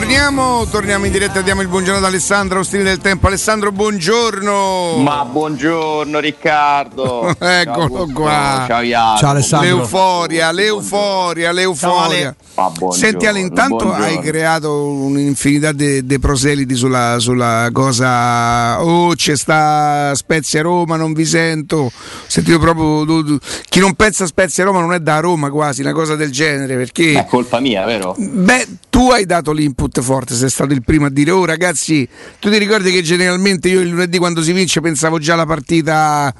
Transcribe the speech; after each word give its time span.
Torniamo, 0.00 0.64
torniamo 0.64 1.04
in 1.04 1.12
diretta, 1.12 1.42
diamo 1.42 1.60
il 1.60 1.68
buongiorno 1.68 1.98
ad 1.98 2.04
Alessandro 2.04 2.60
Ostini 2.60 2.82
del 2.82 3.00
Tempo. 3.00 3.26
Alessandro, 3.26 3.70
buongiorno. 3.70 4.96
Ma 4.96 5.26
buongiorno 5.26 6.18
Riccardo. 6.18 7.28
Eccolo 7.38 8.06
Ciao, 8.06 8.10
qua. 8.14 8.64
Ciao 8.66 8.80
Jacopo. 8.80 9.18
Ciao, 9.18 9.30
Alessandro. 9.30 9.76
L'euforia, 9.76 10.52
l'euforia, 10.52 11.52
l'euforia. 11.52 12.34
Buongiorno, 12.54 12.92
Senti 12.92 13.26
Ale, 13.26 13.40
intanto 13.40 13.76
buongiorno. 13.84 14.04
hai 14.06 14.18
creato 14.20 14.86
un'infinità 14.86 15.72
di 15.72 16.18
proseliti 16.18 16.74
sulla, 16.76 17.16
sulla 17.18 17.68
cosa. 17.70 18.82
Oh, 18.82 19.14
c'è 19.14 19.36
sta 19.36 20.12
Spezia 20.14 20.62
Roma, 20.62 20.96
non 20.96 21.12
vi 21.12 21.26
sento. 21.26 21.92
Sentito 22.26 22.58
proprio. 22.58 23.04
tu- 23.04 23.22
tu- 23.24 23.38
Chi 23.68 23.80
non 23.80 23.92
pensa 23.92 24.24
a 24.24 24.26
Spezia 24.26 24.64
Roma 24.64 24.80
non 24.80 24.94
è 24.94 25.00
da 25.00 25.20
Roma 25.20 25.50
quasi, 25.50 25.82
una 25.82 25.92
cosa 25.92 26.16
del 26.16 26.30
genere. 26.32 26.74
Perché. 26.76 27.12
È 27.18 27.26
colpa 27.26 27.60
mia, 27.60 27.84
vero? 27.84 28.14
Beh, 28.18 28.66
tu 29.00 29.08
hai 29.08 29.24
dato 29.24 29.52
l'input 29.52 29.98
forte, 30.02 30.34
sei 30.34 30.50
stato 30.50 30.74
il 30.74 30.84
primo 30.84 31.06
a 31.06 31.08
dire, 31.08 31.30
oh 31.30 31.46
ragazzi, 31.46 32.06
tu 32.38 32.50
ti 32.50 32.58
ricordi 32.58 32.92
che 32.92 33.00
generalmente 33.00 33.70
io 33.70 33.80
il 33.80 33.88
lunedì 33.88 34.18
quando 34.18 34.42
si 34.42 34.52
vince 34.52 34.82
pensavo 34.82 35.18
già 35.18 35.32
alla 35.32 35.46
partita, 35.46 36.30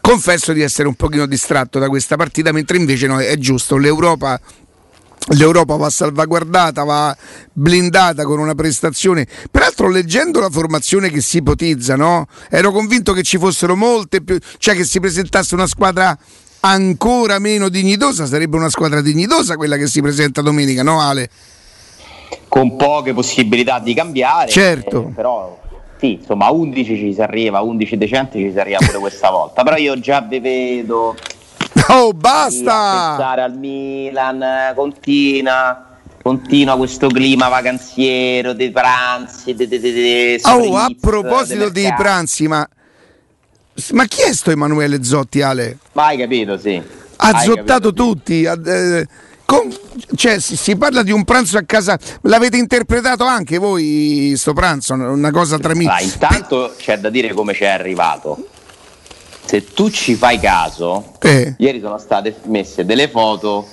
confesso 0.00 0.54
di 0.54 0.62
essere 0.62 0.88
un 0.88 0.94
pochino 0.94 1.26
distratto 1.26 1.78
da 1.78 1.90
questa 1.90 2.16
partita, 2.16 2.50
mentre 2.50 2.78
invece 2.78 3.08
no, 3.08 3.18
è 3.18 3.36
giusto, 3.36 3.76
l'Europa... 3.76 4.40
L'Europa 5.32 5.76
va 5.76 5.90
salvaguardata, 5.90 6.84
va 6.84 7.14
blindata 7.52 8.24
con 8.24 8.38
una 8.38 8.54
prestazione. 8.54 9.26
Peraltro, 9.50 9.90
leggendo 9.90 10.40
la 10.40 10.48
formazione 10.48 11.10
che 11.10 11.20
si 11.20 11.38
ipotizza, 11.38 11.96
no? 11.96 12.26
ero 12.48 12.72
convinto 12.72 13.12
che 13.12 13.22
ci 13.22 13.36
fossero 13.36 13.76
molte 13.76 14.22
più, 14.22 14.38
cioè 14.56 14.74
che 14.74 14.84
si 14.84 15.00
presentasse 15.00 15.54
una 15.54 15.66
squadra 15.66 16.16
ancora 16.60 17.38
meno 17.38 17.68
dignitosa. 17.68 18.24
Sarebbe 18.24 18.56
una 18.56 18.70
squadra 18.70 19.02
dignitosa 19.02 19.56
quella 19.56 19.76
che 19.76 19.86
si 19.86 20.00
presenta 20.00 20.40
domenica, 20.40 20.82
no, 20.82 21.02
Ale? 21.02 21.28
Con 22.48 22.76
poche 22.76 23.12
possibilità 23.14 23.78
di 23.78 23.94
cambiare. 23.94 24.50
Certo. 24.50 25.08
eh, 25.08 25.12
però 25.14 25.58
sì, 25.98 26.12
insomma, 26.12 26.46
a 26.46 26.52
11 26.52 26.96
ci 26.96 27.12
si 27.14 27.20
arriva, 27.20 27.58
a 27.58 27.62
11 27.62 27.96
decenti 27.98 28.38
ci 28.38 28.52
si 28.52 28.58
arriva 28.58 28.78
pure 28.84 28.98
questa 28.98 29.30
volta. 29.30 29.62
Però 29.62 29.76
io 29.76 29.98
già 29.98 30.20
vi 30.20 30.38
vedo 30.40 31.16
Oh, 31.88 32.12
basta! 32.12 33.14
pensare 33.16 33.42
al 33.42 33.56
Milan, 33.58 34.72
continua. 34.74 35.82
Continua 36.20 36.76
questo 36.76 37.06
clima 37.06 37.48
vacanziero 37.48 38.52
dei 38.52 38.70
pranzi, 38.70 39.54
dei, 39.54 39.66
dei, 39.66 39.78
dei, 39.80 39.92
dei 39.92 40.40
Oh, 40.44 40.76
a 40.76 40.88
proposito 41.00 41.70
dei 41.70 41.90
pranzi, 41.96 42.46
ma, 42.48 42.68
ma 43.92 44.04
chi 44.04 44.22
è 44.22 44.32
sto 44.34 44.50
Emanuele 44.50 45.02
Zotti, 45.02 45.40
Ale? 45.40 45.78
Ma 45.92 46.06
hai 46.06 46.18
capito, 46.18 46.58
sì. 46.58 46.82
Ha 47.16 47.28
Hai 47.30 47.44
zottato 47.44 47.92
capito, 47.92 48.02
sì. 48.04 48.08
tutti. 48.10 48.46
ha- 48.46 48.60
eh, 48.62 49.06
con- 49.50 49.74
cioè, 50.14 50.40
si, 50.40 50.56
si 50.56 50.76
parla 50.76 51.02
di 51.02 51.10
un 51.10 51.24
pranzo 51.24 51.56
a 51.56 51.62
casa. 51.64 51.98
L'avete 52.22 52.58
interpretato 52.58 53.24
anche 53.24 53.56
voi, 53.56 54.34
sto 54.36 54.52
pranzo? 54.52 54.92
Una 54.92 55.30
cosa 55.30 55.56
tra 55.58 55.72
Allora, 55.72 55.94
amici. 55.94 56.12
intanto 56.12 56.74
c'è 56.76 56.98
da 56.98 57.08
dire 57.08 57.32
come 57.32 57.54
ci 57.54 57.64
è 57.64 57.68
arrivato. 57.68 58.46
Se 59.46 59.64
tu 59.72 59.88
ci 59.88 60.14
fai 60.16 60.38
caso, 60.38 61.14
Eh. 61.20 61.54
ieri 61.56 61.80
sono 61.80 61.96
state 61.96 62.36
messe 62.44 62.84
delle 62.84 63.08
foto 63.08 63.66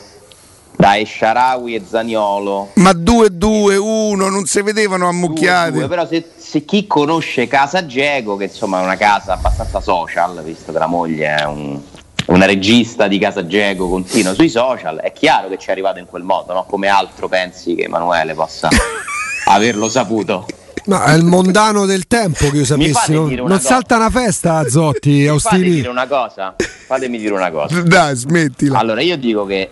da 0.78 0.98
Esciarawi 0.98 1.76
e 1.76 1.84
Zaniolo. 1.86 2.70
Ma 2.76 2.92
2-2, 2.92 3.76
1, 3.76 4.30
non 4.30 4.46
si 4.46 4.62
vedevano 4.62 5.10
ammucchiati. 5.10 5.72
Due, 5.72 5.80
due, 5.80 5.90
però 5.90 6.08
se, 6.08 6.26
se 6.38 6.64
chi 6.64 6.88
conosce 6.88 7.48
Casa 7.48 7.86
Geco, 7.86 8.38
che 8.38 8.46
insomma 8.46 8.80
è 8.80 8.84
una 8.84 8.96
casa 8.96 9.34
abbastanza 9.34 9.82
social, 9.82 10.42
visto 10.42 10.72
che 10.72 10.78
la 10.80 10.88
moglie 10.88 11.36
è 11.36 11.44
un- 11.46 11.82
una 12.28 12.46
regista 12.46 13.08
di 13.08 13.20
Casa 13.20 13.46
Geco, 13.46 13.88
continua 13.88 14.34
sui 14.34 14.50
social, 14.50 14.98
è 14.98 15.12
chiaro 15.12 15.48
che 15.48 15.58
ci 15.58 15.70
è 15.70 15.72
arrivato 15.72 16.00
in 16.00 16.06
quel 16.06 16.24
modo, 16.24 16.54
no? 16.54 16.64
come 16.66 16.88
altro 16.88 17.28
pensi 17.28 17.76
che 17.76 17.84
Emanuele 17.84 18.34
possa 18.34 18.70
averlo 19.46 19.90
saputo. 19.90 20.46
No, 20.86 21.02
è 21.04 21.16
il 21.16 21.24
mondano 21.24 21.86
del 21.86 22.06
tempo 22.06 22.50
che 22.50 22.58
io 22.58 22.66
sapessi. 22.66 22.92
fate 22.92 23.14
Non, 23.14 23.48
cosa? 23.48 23.60
salta 23.60 23.96
una 23.96 24.12
festa 24.12 24.58
a 24.58 24.70
Zotti, 24.70 25.28
Fatemi 25.28 25.70
dire 25.72 25.88
una 25.88 26.06
cosa, 26.06 26.56
fatemi 26.58 27.18
dire 27.18 27.34
una 27.34 27.50
cosa. 27.50 27.82
Dai, 27.86 28.16
smettila. 28.16 28.78
Allora, 28.78 29.02
io 29.02 29.18
dico 29.18 29.46
che 29.46 29.70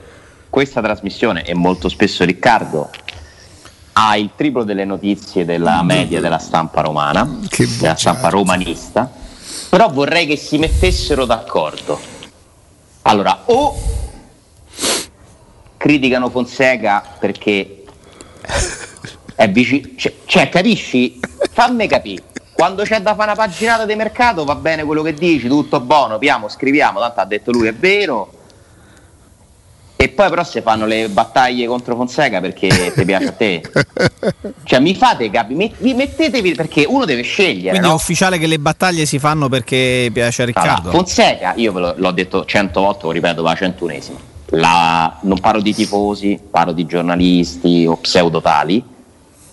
questa 0.49 0.81
trasmissione, 0.81 1.43
e 1.43 1.53
molto 1.53 1.87
spesso 1.87 2.23
Riccardo, 2.23 2.89
ha 3.93 4.17
il 4.17 4.31
triplo 4.35 4.63
delle 4.63 4.85
notizie 4.85 5.45
della 5.45 5.83
media 5.83 6.19
della 6.19 6.39
stampa 6.39 6.81
romana, 6.81 7.41
Che 7.47 7.67
della 7.77 7.95
stampa 7.95 8.29
romanista, 8.29 9.11
però 9.69 9.89
vorrei 9.89 10.25
che 10.25 10.35
si 10.35 10.57
mettessero 10.57 11.25
d'accordo. 11.25 12.12
Allora, 13.03 13.43
o 13.45 13.75
criticano 15.77 16.29
Fonseca 16.29 17.03
perché 17.19 17.83
è 19.35 19.49
vicino, 19.49 19.89
cioè, 19.97 20.13
cioè, 20.25 20.49
capisci? 20.49 21.19
Fammi 21.51 21.87
capire. 21.87 22.23
Quando 22.53 22.83
c'è 22.83 23.01
da 23.01 23.15
fare 23.15 23.31
una 23.31 23.35
paginata 23.35 23.85
di 23.85 23.95
mercato 23.95 24.45
va 24.45 24.55
bene 24.55 24.83
quello 24.85 25.01
che 25.01 25.13
dici, 25.13 25.47
tutto 25.47 25.81
buono, 25.81 26.17
piamo, 26.17 26.47
scriviamo, 26.47 26.99
tanto 26.99 27.19
ha 27.19 27.25
detto 27.25 27.51
lui, 27.51 27.67
è 27.67 27.73
vero. 27.73 28.31
E 30.03 30.09
poi 30.09 30.27
però 30.27 30.43
si 30.43 30.59
fanno 30.59 30.85
le 30.85 31.07
battaglie 31.07 31.65
contro 31.65 31.95
Fonseca 31.95 32.41
perché 32.41 32.91
ti 32.93 33.05
piace 33.05 33.27
a 33.27 33.31
te. 33.31 33.61
Cioè 34.65 34.81
mi 34.81 34.95
fate 34.95 35.29
capire, 35.29 35.71
mi, 35.77 35.93
mettetevi 35.93 36.55
perché 36.55 36.83
uno 36.85 37.05
deve 37.05 37.21
scegliere. 37.21 37.69
Quindi 37.69 37.87
è 37.87 37.89
no? 37.89 37.95
ufficiale 37.95 38.37
che 38.37 38.47
le 38.47 38.59
battaglie 38.59 39.05
si 39.05 39.17
fanno 39.17 39.47
perché 39.47 40.09
piace 40.11 40.41
a 40.41 40.45
Allora, 40.45 40.61
Riccardo. 40.61 40.91
Fonseca, 40.91 41.53
io 41.55 41.71
ve 41.71 41.79
lo, 41.79 41.93
l'ho 41.95 42.11
detto 42.11 42.43
cento 42.43 42.81
volte, 42.81 43.05
lo 43.05 43.11
ripeto, 43.11 43.41
va 43.41 43.51
a 43.51 43.55
centunesima. 43.55 44.19
La- 44.47 45.19
non 45.21 45.39
parlo 45.39 45.61
di 45.61 45.73
tifosi, 45.73 46.37
parlo 46.51 46.73
di 46.73 46.85
giornalisti 46.85 47.85
o 47.85 47.95
pseudotali. 47.95 48.83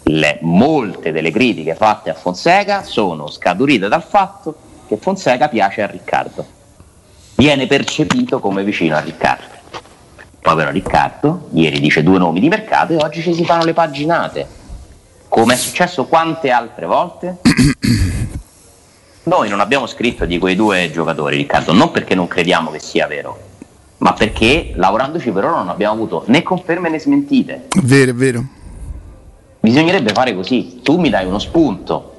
Le, 0.02 0.38
molte 0.40 1.12
delle 1.12 1.30
critiche 1.30 1.76
fatte 1.76 2.10
a 2.10 2.14
Fonseca 2.14 2.82
sono 2.82 3.28
scaturite 3.28 3.86
dal 3.86 4.02
fatto 4.02 4.56
che 4.88 4.96
Fonseca 4.96 5.48
piace 5.48 5.82
a 5.82 5.86
Riccardo. 5.86 6.44
Viene 7.36 7.68
percepito 7.68 8.40
come 8.40 8.64
vicino 8.64 8.96
a 8.96 9.00
Riccardo. 9.00 9.58
Povero 10.40 10.70
Riccardo, 10.70 11.48
ieri 11.52 11.80
dice 11.80 12.02
due 12.02 12.16
nomi 12.16 12.40
di 12.40 12.48
mercato 12.48 12.94
e 12.94 12.96
oggi 12.96 13.20
ci 13.20 13.34
si 13.34 13.44
fanno 13.44 13.64
le 13.64 13.74
paginate. 13.74 14.46
Come 15.28 15.52
è 15.52 15.56
successo 15.56 16.06
quante 16.06 16.50
altre 16.50 16.86
volte? 16.86 17.36
Noi 19.24 19.48
non 19.50 19.60
abbiamo 19.60 19.86
scritto 19.86 20.24
di 20.24 20.38
quei 20.38 20.56
due 20.56 20.90
giocatori, 20.90 21.36
Riccardo, 21.36 21.72
non 21.72 21.90
perché 21.90 22.14
non 22.14 22.26
crediamo 22.26 22.70
che 22.70 22.78
sia 22.78 23.06
vero, 23.06 23.38
ma 23.98 24.14
perché 24.14 24.72
lavorandoci 24.74 25.30
per 25.30 25.44
ora 25.44 25.58
non 25.58 25.68
abbiamo 25.68 25.92
avuto 25.92 26.24
né 26.28 26.42
conferme 26.42 26.88
né 26.88 26.98
smentite. 26.98 27.68
Vero, 27.82 28.10
è 28.10 28.14
vero. 28.14 28.42
Bisognerebbe 29.60 30.12
fare 30.14 30.34
così, 30.34 30.80
tu 30.82 30.98
mi 30.98 31.10
dai 31.10 31.26
uno 31.26 31.38
spunto. 31.38 32.09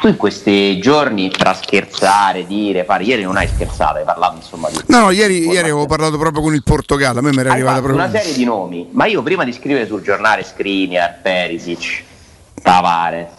Tu 0.00 0.06
in 0.06 0.16
questi 0.16 0.78
giorni 0.78 1.28
tra 1.28 1.54
scherzare, 1.54 2.46
dire, 2.46 2.84
fare, 2.84 3.02
ieri 3.02 3.22
non 3.22 3.36
hai 3.36 3.48
scherzato, 3.48 3.98
hai 3.98 4.04
parlato 4.04 4.36
insomma 4.36 4.68
di... 4.70 4.78
No, 4.86 5.00
no, 5.00 5.10
ieri, 5.10 5.46
ieri 5.46 5.58
avevo 5.58 5.86
parlato 5.86 6.16
proprio 6.16 6.40
con 6.40 6.54
il 6.54 6.62
Portogallo. 6.62 7.18
A 7.18 7.22
me 7.22 7.30
mi 7.32 7.40
era 7.40 7.50
arrivata 7.50 7.80
proprio. 7.80 8.04
una 8.04 8.10
serie 8.10 8.32
di 8.32 8.44
nomi, 8.44 8.88
ma 8.92 9.06
io 9.06 9.22
prima 9.24 9.42
di 9.42 9.52
scrivere 9.52 9.86
sul 9.86 10.00
giornale 10.02 10.44
Skriniar, 10.44 11.20
Perisic, 11.20 12.04
Tavares, 12.62 13.30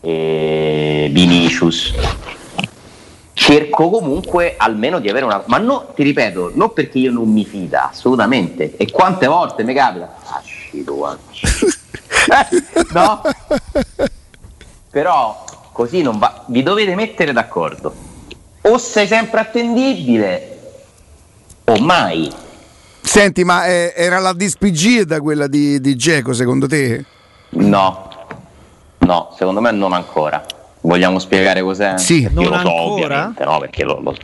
eh, 0.00 1.08
Vinicius, 1.12 1.94
cerco 3.32 3.88
comunque 3.88 4.54
almeno 4.56 4.98
di 4.98 5.08
avere 5.08 5.24
una... 5.24 5.44
Ma 5.46 5.58
no, 5.58 5.92
ti 5.94 6.02
ripeto, 6.02 6.50
non 6.54 6.72
perché 6.72 6.98
io 6.98 7.12
non 7.12 7.30
mi 7.30 7.44
fida, 7.44 7.90
assolutamente. 7.90 8.76
E 8.76 8.90
quante 8.90 9.28
volte 9.28 9.62
mi 9.62 9.72
capita? 9.72 10.16
Asci 10.24 10.82
tu, 10.82 11.00
asci. 11.02 11.46
no? 12.92 13.22
Però 14.90 15.44
così 15.72 16.02
non 16.02 16.18
va... 16.18 16.44
Vi 16.46 16.62
dovete 16.62 16.94
mettere 16.94 17.32
d'accordo. 17.32 17.94
O 18.62 18.78
sei 18.78 19.06
sempre 19.06 19.40
attendibile 19.40 20.58
o 21.64 21.76
mai. 21.80 22.30
Senti, 23.00 23.42
ma 23.44 23.66
eh, 23.66 23.92
era 23.96 24.18
la 24.20 24.32
dispigida 24.32 25.20
quella 25.20 25.46
di, 25.48 25.80
di 25.80 25.96
Geco, 25.96 26.32
secondo 26.32 26.66
te? 26.68 27.04
No, 27.50 28.08
no, 28.98 29.34
secondo 29.36 29.60
me 29.60 29.70
non 29.72 29.92
ancora. 29.92 30.44
Vogliamo 30.82 31.18
spiegare 31.18 31.62
cos'è? 31.62 31.98
Sì. 31.98 32.22
Io 32.22 32.30
Non 32.32 32.44
lo 32.44 32.50
so, 32.50 32.56
ancora? 32.58 32.84
ovviamente, 32.92 33.44
no, 33.44 33.58
perché 33.58 33.84
lo, 33.84 34.00
lo- 34.00 34.16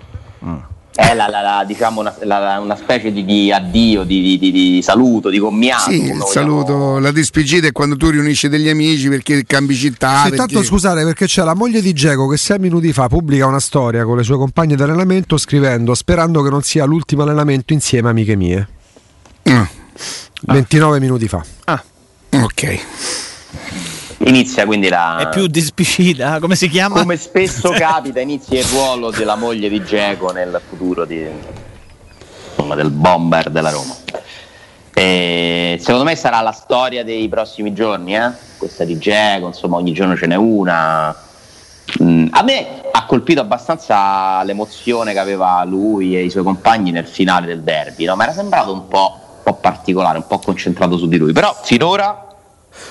È 1.00 1.14
la, 1.14 1.28
la- 1.28 1.40
la- 1.42 1.64
diciamo 1.64 2.00
una, 2.00 2.58
una 2.58 2.74
specie 2.76 3.12
di, 3.12 3.24
di 3.24 3.52
addio, 3.52 4.02
di, 4.02 4.20
di- 4.20 4.38
di- 4.38 4.50
di 4.50 4.82
saluto, 4.82 5.28
di 5.30 5.38
commiato. 5.38 5.90
Sì, 5.90 5.96
il 6.02 6.08
vogliamo- 6.08 6.26
saluto, 6.26 6.98
la 6.98 7.12
dispigita 7.12 7.68
è 7.68 7.72
quando 7.72 7.96
tu 7.96 8.08
riunisci 8.10 8.48
degli 8.48 8.68
amici 8.68 9.08
perché 9.08 9.44
cambi 9.46 9.76
città. 9.76 10.22
Sì, 10.24 10.30
perché- 10.30 10.36
tanto 10.36 10.62
scusate 10.64 11.04
perché 11.04 11.26
c'è 11.26 11.44
la 11.44 11.54
moglie 11.54 11.80
di 11.80 11.92
Geco 11.92 12.26
che 12.26 12.36
sei 12.36 12.58
minuti 12.58 12.92
fa 12.92 13.06
pubblica 13.06 13.46
una 13.46 13.60
storia 13.60 14.02
con 14.04 14.16
le 14.16 14.24
sue 14.24 14.36
compagne 14.38 14.74
di 14.74 14.82
allenamento 14.82 15.36
scrivendo 15.36 15.94
sperando 15.94 16.42
che 16.42 16.50
non 16.50 16.62
sia 16.62 16.84
l'ultimo 16.84 17.22
allenamento 17.22 17.72
insieme 17.72 18.08
amiche 18.08 18.34
mie. 18.34 18.68
Ah, 19.44 19.68
29 20.46 20.98
minuti 20.98 21.28
fa. 21.28 21.44
ok. 22.30 22.78
Inizia 24.24 24.66
quindi 24.66 24.88
la... 24.88 25.18
È 25.18 25.28
più 25.28 25.46
dispicita, 25.46 26.40
come 26.40 26.56
si 26.56 26.68
chiama? 26.68 27.00
Come 27.00 27.16
spesso 27.16 27.70
capita, 27.76 28.20
inizia 28.20 28.58
il 28.58 28.64
ruolo 28.66 29.10
della 29.10 29.36
moglie 29.36 29.68
di 29.68 29.82
Geco 29.84 30.32
nel 30.32 30.60
futuro 30.68 31.04
di- 31.04 31.26
insomma, 32.48 32.74
del 32.74 32.90
bomber 32.90 33.50
della 33.50 33.70
Roma. 33.70 33.94
E 34.92 35.78
secondo 35.80 36.02
me 36.02 36.16
sarà 36.16 36.40
la 36.40 36.50
storia 36.50 37.04
dei 37.04 37.28
prossimi 37.28 37.72
giorni, 37.72 38.16
eh? 38.16 38.30
questa 38.58 38.84
di 38.84 38.98
Geco, 38.98 39.46
insomma 39.46 39.76
ogni 39.76 39.92
giorno 39.92 40.16
ce 40.16 40.26
n'è 40.26 40.34
una. 40.34 41.14
Mm, 42.02 42.26
a 42.32 42.42
me 42.42 42.82
ha 42.90 43.06
colpito 43.06 43.40
abbastanza 43.40 44.42
l'emozione 44.42 45.12
che 45.12 45.20
aveva 45.20 45.62
lui 45.64 46.16
e 46.16 46.24
i 46.24 46.30
suoi 46.30 46.42
compagni 46.42 46.90
nel 46.90 47.06
finale 47.06 47.46
del 47.46 47.62
derby, 47.62 48.04
no? 48.04 48.16
mi 48.16 48.24
era 48.24 48.32
sembrato 48.32 48.72
un 48.72 48.88
po', 48.88 49.18
un 49.36 49.42
po' 49.44 49.54
particolare, 49.54 50.18
un 50.18 50.26
po' 50.26 50.40
concentrato 50.40 50.98
su 50.98 51.06
di 51.06 51.16
lui, 51.16 51.32
però 51.32 51.56
finora 51.62 52.27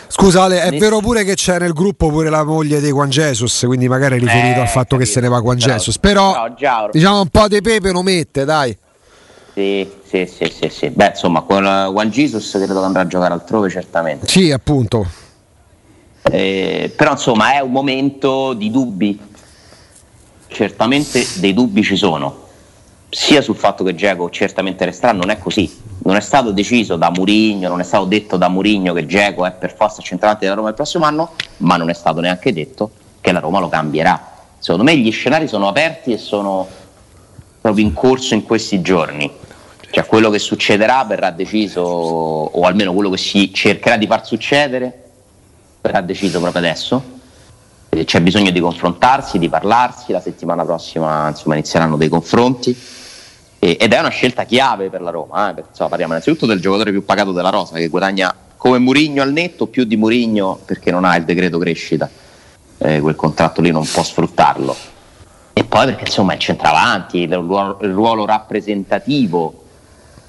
Scusa 0.08 0.44
Ale, 0.44 0.62
è 0.62 0.78
vero 0.78 1.00
pure 1.00 1.24
che 1.24 1.36
c'è 1.36 1.60
nel 1.60 1.74
gruppo 1.74 2.10
pure 2.10 2.30
la 2.30 2.44
moglie 2.44 2.80
di 2.80 2.90
Juan 2.90 3.10
Jesus, 3.10 3.64
quindi 3.66 3.88
magari 3.88 4.16
è 4.16 4.20
riferito 4.20 4.60
Eh, 4.60 4.62
al 4.62 4.68
fatto 4.68 4.96
che 4.98 5.04
capito. 5.04 5.12
se 5.12 5.20
ne 5.22 5.28
va 5.28 5.40
Juan 5.42 5.58
Però- 5.58 5.74
Jesus, 5.74 5.98
però 6.00 6.54
già- 6.58 6.90
diciamo 6.92 7.22
un 7.22 7.28
po' 7.30 7.48
di 7.48 7.62
pepe 7.62 7.92
lo 7.92 8.02
mette, 8.02 8.46
dai. 8.46 8.78
Sì, 9.54 9.90
sì, 10.08 10.26
sì, 10.28 10.54
sì, 10.56 10.70
sì. 10.70 10.90
Beh, 10.90 11.08
insomma, 11.10 11.42
con 11.42 11.64
Juan 11.64 12.10
Jesus 12.10 12.52
credo 12.52 12.80
che 12.80 12.86
andrà 12.86 13.02
a 13.02 13.08
giocare 13.08 13.34
altrove, 13.34 13.70
certamente. 13.70 14.28
Sì, 14.28 14.52
appunto. 14.52 15.06
Eh, 16.30 16.94
però, 16.96 17.12
insomma, 17.12 17.54
è 17.54 17.60
un 17.62 17.72
momento 17.72 18.54
di 18.54 18.70
dubbi. 18.70 19.20
Certamente 20.48 21.26
dei 21.36 21.54
dubbi 21.54 21.84
ci 21.84 21.96
sono. 21.96 22.46
Sia 23.10 23.42
sul 23.42 23.56
fatto 23.56 23.84
che 23.84 23.96
Geco 23.96 24.30
certamente 24.30 24.86
resterà, 24.86 25.12
non 25.12 25.30
è 25.30 25.38
così. 25.38 25.86
Non 26.00 26.16
è 26.16 26.22
stato 26.22 26.52
deciso 26.52 26.96
da 26.96 27.10
Murigno, 27.10 27.68
non 27.68 27.80
è 27.80 27.84
stato 27.84 28.06
detto 28.06 28.38
da 28.38 28.48
Murigno 28.48 28.94
che 28.94 29.06
Geco 29.06 29.46
è 29.46 29.52
per 29.52 29.76
forza 29.76 30.02
centrante 30.02 30.46
della 30.46 30.56
Roma 30.56 30.70
il 30.70 30.76
prossimo 30.76 31.06
anno, 31.06 31.32
ma 31.58 31.76
non 31.76 31.90
è 31.90 31.94
stato 31.94 32.22
neanche 32.22 32.54
detto 32.54 32.92
che 33.20 33.32
la 33.32 33.40
Roma 33.40 33.60
lo 33.60 33.68
cambierà. 33.68 34.36
Secondo 34.58 34.84
me 34.84 34.98
gli 34.98 35.12
scenari 35.12 35.48
sono 35.48 35.68
aperti 35.68 36.14
e 36.14 36.18
sono 36.18 36.68
proprio 37.60 37.86
in 37.86 37.94
corso 37.94 38.36
in 38.36 38.44
questi 38.44 38.82
giorni. 38.82 39.30
Cioè 39.90 40.06
quello 40.06 40.30
che 40.30 40.40
succederà 40.40 41.04
verrà 41.04 41.32
deciso, 41.32 41.82
o 41.82 42.62
almeno 42.62 42.94
quello 42.94 43.10
che 43.10 43.18
si 43.18 43.54
cercherà 43.54 43.98
di 43.98 44.06
far 44.06 44.26
succedere, 44.26 45.04
verrà 45.82 46.02
deciso 46.02 46.40
proprio 46.40 46.62
adesso. 46.62 47.16
C'è 47.90 48.22
bisogno 48.22 48.52
di 48.52 48.60
confrontarsi, 48.60 49.40
di 49.40 49.50
parlarsi, 49.50 50.12
la 50.12 50.20
settimana 50.20 50.64
prossima 50.64 51.30
insomma, 51.30 51.56
inizieranno 51.56 51.98
dei 51.98 52.10
confronti 52.10 52.78
E- 53.60 53.78
ed 53.80 53.94
è 53.94 54.00
una 54.00 54.10
scelta 54.10 54.44
chiave 54.44 54.90
per 54.90 55.02
la 55.02 55.10
Roma, 55.10 55.50
eh, 55.50 55.54
perché, 55.54 55.70
insomma, 55.70 55.90
parliamo 55.90 56.14
innanzitutto 56.14 56.46
del 56.46 56.60
giocatore 56.60 56.92
più 56.92 57.04
pagato 57.04 57.32
della 57.32 57.50
rosa 57.50 57.78
che 57.78 57.88
guadagna 57.88 58.34
come 58.56 58.80
Murigno 58.80 59.22
al 59.22 59.32
netto, 59.32 59.68
più 59.68 59.84
di 59.84 59.98
Murigno 59.98 60.60
perché 60.66 60.92
non 60.92 61.06
ha 61.06 61.16
il 61.16 61.24
decreto 61.24 61.58
crescita, 61.58 62.10
Eh, 62.80 63.00
quel 63.00 63.16
contratto 63.16 63.60
lì 63.62 63.72
non 63.72 63.88
può 63.92 64.04
sfruttarlo. 64.04 64.76
E 65.54 65.64
poi 65.64 65.86
perché 65.86 66.04
insomma 66.04 66.34
il 66.34 66.40
centravanti, 66.40 67.22
il 67.22 67.34
ruolo, 67.34 67.80
il 67.82 67.92
ruolo 67.92 68.26
rappresentativo 68.26 69.64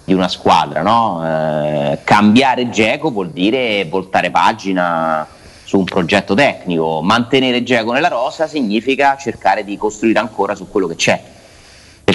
di 0.05 0.15
una 0.15 0.29
squadra, 0.29 0.81
no? 0.81 1.21
Eh, 1.23 1.99
cambiare 2.05 2.71
Geco 2.71 3.11
vuol 3.11 3.29
dire 3.29 3.85
voltare 3.85 4.31
pagina 4.31 5.27
su 5.63 5.77
un 5.77 5.85
progetto 5.85 6.33
tecnico, 6.33 7.03
mantenere 7.03 7.63
Geco 7.63 7.93
nella 7.93 8.09
rosa 8.09 8.47
significa 8.47 9.19
cercare 9.19 9.65
di 9.65 9.77
costruire 9.77 10.19
ancora 10.19 10.55
su 10.55 10.67
quello 10.71 10.87
che 10.87 10.95
c'è, 10.95 11.23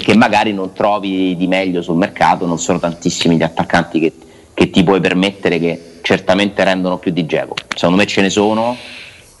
perché 0.04 0.18
magari 0.18 0.52
non 0.52 0.74
trovi 0.74 1.34
di 1.34 1.46
meglio 1.46 1.80
sul 1.80 1.96
mercato, 1.96 2.44
non 2.44 2.58
sono 2.58 2.78
tantissimi 2.78 3.38
gli 3.38 3.42
attaccanti 3.42 3.98
che, 3.98 4.12
che 4.52 4.68
ti 4.68 4.84
puoi 4.84 5.00
permettere 5.00 5.58
che 5.58 5.98
certamente 6.02 6.62
rendono 6.62 6.98
più 6.98 7.10
di 7.10 7.24
Geco. 7.24 7.54
Secondo 7.74 7.96
me 7.96 8.06
ce 8.06 8.20
ne 8.20 8.28
sono, 8.28 8.76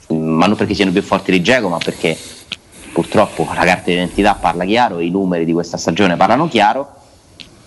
ma 0.08 0.46
non 0.46 0.56
perché 0.56 0.72
siano 0.72 0.90
più 0.90 1.02
forti 1.02 1.32
di 1.32 1.42
Geco, 1.42 1.68
ma 1.68 1.76
perché 1.76 2.16
purtroppo 2.94 3.46
la 3.54 3.62
carta 3.62 3.90
d'identità 3.90 4.36
parla 4.36 4.64
chiaro, 4.64 5.00
i 5.00 5.10
numeri 5.10 5.44
di 5.44 5.52
questa 5.52 5.76
stagione 5.76 6.16
parlano 6.16 6.48
chiaro, 6.48 6.88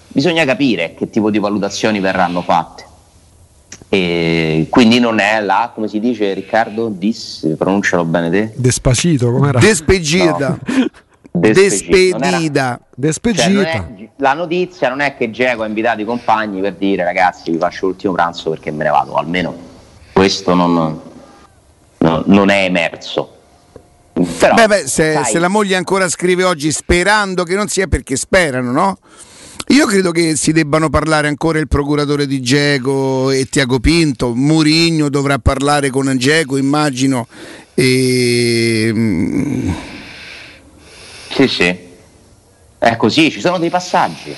bisogna 0.08 0.44
capire 0.44 0.96
che 0.96 1.08
tipo 1.08 1.30
di 1.30 1.38
valutazioni 1.38 2.00
verranno 2.00 2.42
fatte. 2.42 2.86
E 3.90 4.66
quindi 4.72 5.00
non 5.00 5.20
è 5.20 5.40
la, 5.40 5.72
come 5.72 5.88
si 5.88 6.00
dice 6.00 6.34
Riccardo, 6.34 6.90
dis, 6.90 7.48
pronuncialo 7.56 8.06
bene 8.06 8.32
te? 8.32 8.54
Despacito, 8.56 9.32
com'era? 9.32 9.60
Despegida. 9.60 10.58
Despedida. 11.32 12.80
Despedida. 12.96 13.44
Cioè, 13.44 14.10
la 14.18 14.34
notizia 14.34 14.90
non 14.90 15.02
è 15.02 15.16
che 15.16 15.30
Geco 15.30 15.64
ha 15.64 15.68
invitato 15.68 16.02
i 16.02 16.06
compagni 16.06 16.62
per 16.62 16.74
dire 16.74 17.04
ragazzi 17.04 17.52
vi 17.52 17.58
faccio 17.58 17.88
l'ultimo 17.88 18.14
pranzo 18.14 18.50
perché 18.50 18.72
me 18.72 18.84
ne 18.84 18.90
vado, 18.90 19.16
almeno 19.16 19.56
questo 20.14 20.54
non, 20.56 20.74
non- 21.98 22.24
non 22.26 22.50
è 22.50 22.64
emerso. 22.64 23.34
Però, 24.40 24.56
Beh, 24.56 24.68
beh, 24.68 24.88
se, 24.88 25.22
se 25.26 25.38
la 25.38 25.48
moglie 25.48 25.76
ancora 25.76 26.10
scrive 26.10 26.44
oggi 26.44 26.72
sperando 26.72 27.44
che 27.44 27.54
non 27.54 27.68
sia 27.68 27.86
perché 27.86 28.16
sperano, 28.16 28.72
no? 28.72 28.98
Io 29.70 29.86
credo 29.86 30.12
che 30.12 30.36
si 30.36 30.54
debbano 30.54 30.90
parlare 30.90 31.28
ancora 31.28 31.60
il 31.60 31.68
procuratore 31.68 32.26
di 32.26 32.42
Geco 32.42 33.30
e 33.32 33.46
Tiago 33.46 33.80
Pinto, 33.80 34.34
Murigno 34.34 35.10
dovrà 35.10 35.38
parlare 35.40 35.90
con 35.90 36.12
Geco, 36.18 36.58
immagino. 36.58 37.28
E... 37.74 38.92
Sì, 41.38 41.48
sì. 41.48 41.78
È 42.80 42.96
così, 42.96 43.30
ci 43.30 43.40
sono 43.40 43.60
dei 43.60 43.70
passaggi. 43.70 44.36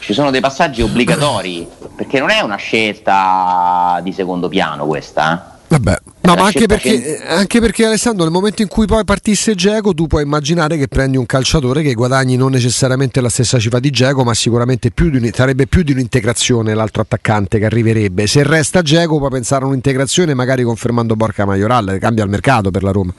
Ci 0.00 0.14
sono 0.14 0.30
dei 0.30 0.40
passaggi 0.40 0.80
obbligatori, 0.80 1.66
perché 1.94 2.18
non 2.18 2.30
è 2.30 2.40
una 2.40 2.56
scelta 2.56 4.00
di 4.02 4.12
secondo 4.12 4.48
piano 4.48 4.86
questa. 4.86 5.52
eh. 5.54 5.56
Vabbè, 5.70 5.98
no, 6.22 6.34
ma 6.34 6.44
anche 6.46 6.64
perché, 6.64 6.98
che- 6.98 7.12
eh, 7.16 7.26
anche 7.28 7.60
perché 7.60 7.84
Alessandro, 7.84 8.22
nel 8.24 8.32
momento 8.32 8.62
in 8.62 8.68
cui 8.68 8.86
poi 8.86 9.04
partisse 9.04 9.54
Geco, 9.54 9.92
tu 9.92 10.06
puoi 10.06 10.22
immaginare 10.22 10.78
che 10.78 10.88
prendi 10.88 11.18
un 11.18 11.26
calciatore 11.26 11.82
che 11.82 11.92
guadagni 11.92 12.36
non 12.36 12.52
necessariamente 12.52 13.20
la 13.20 13.28
stessa 13.28 13.58
cifra 13.58 13.78
di 13.78 13.90
Geco, 13.90 14.24
ma 14.24 14.32
sicuramente 14.32 14.90
più 14.92 15.10
di 15.10 15.18
un- 15.18 15.30
sarebbe 15.30 15.66
più 15.66 15.82
di 15.82 15.92
un'integrazione 15.92 16.72
l'altro 16.72 17.02
attaccante 17.02 17.58
che 17.58 17.66
arriverebbe. 17.66 18.26
Se 18.26 18.42
resta 18.44 18.80
Geco, 18.80 19.18
puoi 19.18 19.28
pensare 19.28 19.64
a 19.64 19.66
un'integrazione, 19.68 20.32
magari 20.32 20.62
confermando 20.62 21.16
Borca 21.16 21.44
Majoral, 21.44 21.98
cambia 22.00 22.24
il 22.24 22.30
mercato 22.30 22.70
per 22.70 22.82
la 22.82 22.90
Roma. 22.90 23.12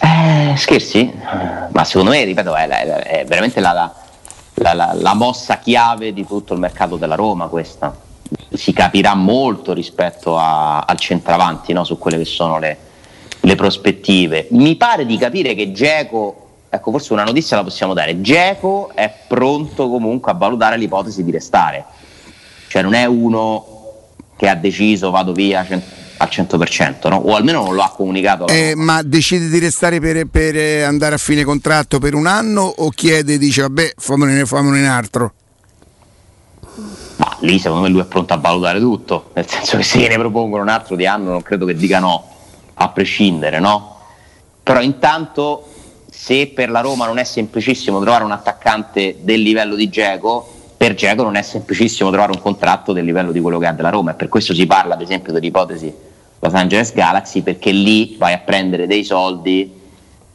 Eh, 0.00 0.54
scherzi? 0.56 1.12
Ma 1.70 1.84
secondo 1.84 2.10
me, 2.10 2.24
ripeto, 2.24 2.54
è, 2.54 2.68
è- 2.68 3.24
veramente 3.26 3.60
la, 3.60 3.72
la- 3.72 4.72
la- 4.74 4.92
la- 4.94 5.14
mossa 5.14 5.58
chiave 5.58 6.12
di 6.12 6.26
tutto 6.26 6.52
il 6.54 6.60
mercato 6.60 6.96
della 6.96 7.14
Roma 7.14 7.46
questa. 7.48 7.96
Si 8.52 8.72
capirà 8.72 9.14
molto 9.14 9.72
rispetto 9.72 10.36
a- 10.38 10.80
al 10.80 10.98
centravanti 10.98 11.72
no? 11.72 11.84
su 11.84 11.98
quelle 11.98 12.18
che 12.18 12.24
sono 12.24 12.58
le, 12.58 12.76
le 13.40 13.54
prospettive. 13.54 14.46
Mi 14.50 14.76
pare 14.76 15.06
di 15.06 15.16
capire 15.16 15.54
che 15.54 15.72
Geco, 15.72 16.46
ecco 16.68 16.90
forse 16.90 17.12
una 17.12 17.24
notizia 17.24 17.56
la 17.56 17.64
possiamo 17.64 17.94
dare, 17.94 18.20
Geco 18.20 18.90
è 18.94 19.12
pronto 19.26 19.88
comunque 19.88 20.30
a 20.32 20.34
valutare 20.34 20.76
l'ipotesi 20.76 21.24
di 21.24 21.30
restare. 21.30 21.84
Cioè 22.68 22.82
non 22.82 22.94
è 22.94 23.04
uno 23.06 23.64
che 24.36 24.48
ha 24.48 24.54
deciso 24.54 25.10
vado 25.10 25.32
via 25.32 25.64
cen- 25.66 25.82
al 26.18 26.28
100%, 26.30 27.08
no? 27.08 27.16
o 27.16 27.34
almeno 27.34 27.64
non 27.64 27.74
lo 27.74 27.82
ha 27.82 27.90
comunicato. 27.90 28.46
eh, 28.48 28.74
ma 28.74 29.02
decide 29.02 29.48
di 29.48 29.58
restare 29.58 30.00
per, 30.00 30.26
per, 30.26 30.56
eh, 30.56 30.82
andare 30.82 31.14
a 31.14 31.18
fine 31.18 31.44
contratto 31.44 31.98
per 31.98 32.14
un 32.14 32.26
anno 32.26 32.62
o 32.62 32.90
chiede, 32.90 33.38
dice 33.38 33.62
vabbè, 33.62 33.94
fammene, 33.96 34.44
fammene 34.44 34.80
un 34.80 34.88
altro? 34.88 35.32
Ma 37.16 37.36
lì 37.40 37.58
secondo 37.58 37.84
me 37.84 37.88
lui 37.88 38.00
è 38.00 38.04
pronto 38.04 38.32
a 38.32 38.36
valutare 38.36 38.78
tutto, 38.78 39.30
nel 39.34 39.48
senso 39.48 39.76
che 39.76 39.82
se 39.82 40.06
ne 40.06 40.16
propongono 40.16 40.62
un 40.62 40.68
altro 40.68 40.94
di 40.94 41.06
anno 41.06 41.30
non 41.30 41.42
credo 41.42 41.66
che 41.66 41.74
dica 41.74 41.98
no, 41.98 42.34
a 42.74 42.88
prescindere, 42.90 43.58
no? 43.58 43.96
Però 44.62 44.80
intanto 44.80 45.68
se 46.10 46.48
per 46.48 46.70
la 46.70 46.80
Roma 46.80 47.06
non 47.06 47.18
è 47.18 47.24
semplicissimo 47.24 48.00
trovare 48.00 48.24
un 48.24 48.32
attaccante 48.32 49.18
del 49.20 49.40
livello 49.40 49.76
di 49.76 49.88
Geco, 49.88 50.57
per 50.78 50.94
Geco 50.94 51.24
non 51.24 51.34
è 51.34 51.42
semplicissimo 51.42 52.08
trovare 52.10 52.30
un 52.32 52.40
contratto 52.40 52.92
del 52.92 53.04
livello 53.04 53.32
di 53.32 53.40
quello 53.40 53.58
che 53.58 53.66
ha 53.66 53.72
della 53.72 53.90
Roma 53.90 54.12
e 54.12 54.14
per 54.14 54.28
questo 54.28 54.54
si 54.54 54.64
parla 54.64 54.94
ad 54.94 55.02
esempio 55.02 55.32
dell'ipotesi 55.32 55.92
Los 56.38 56.54
Angeles 56.54 56.94
Galaxy 56.94 57.42
perché 57.42 57.72
lì 57.72 58.14
vai 58.16 58.32
a 58.32 58.38
prendere 58.38 58.86
dei 58.86 59.02
soldi 59.02 59.74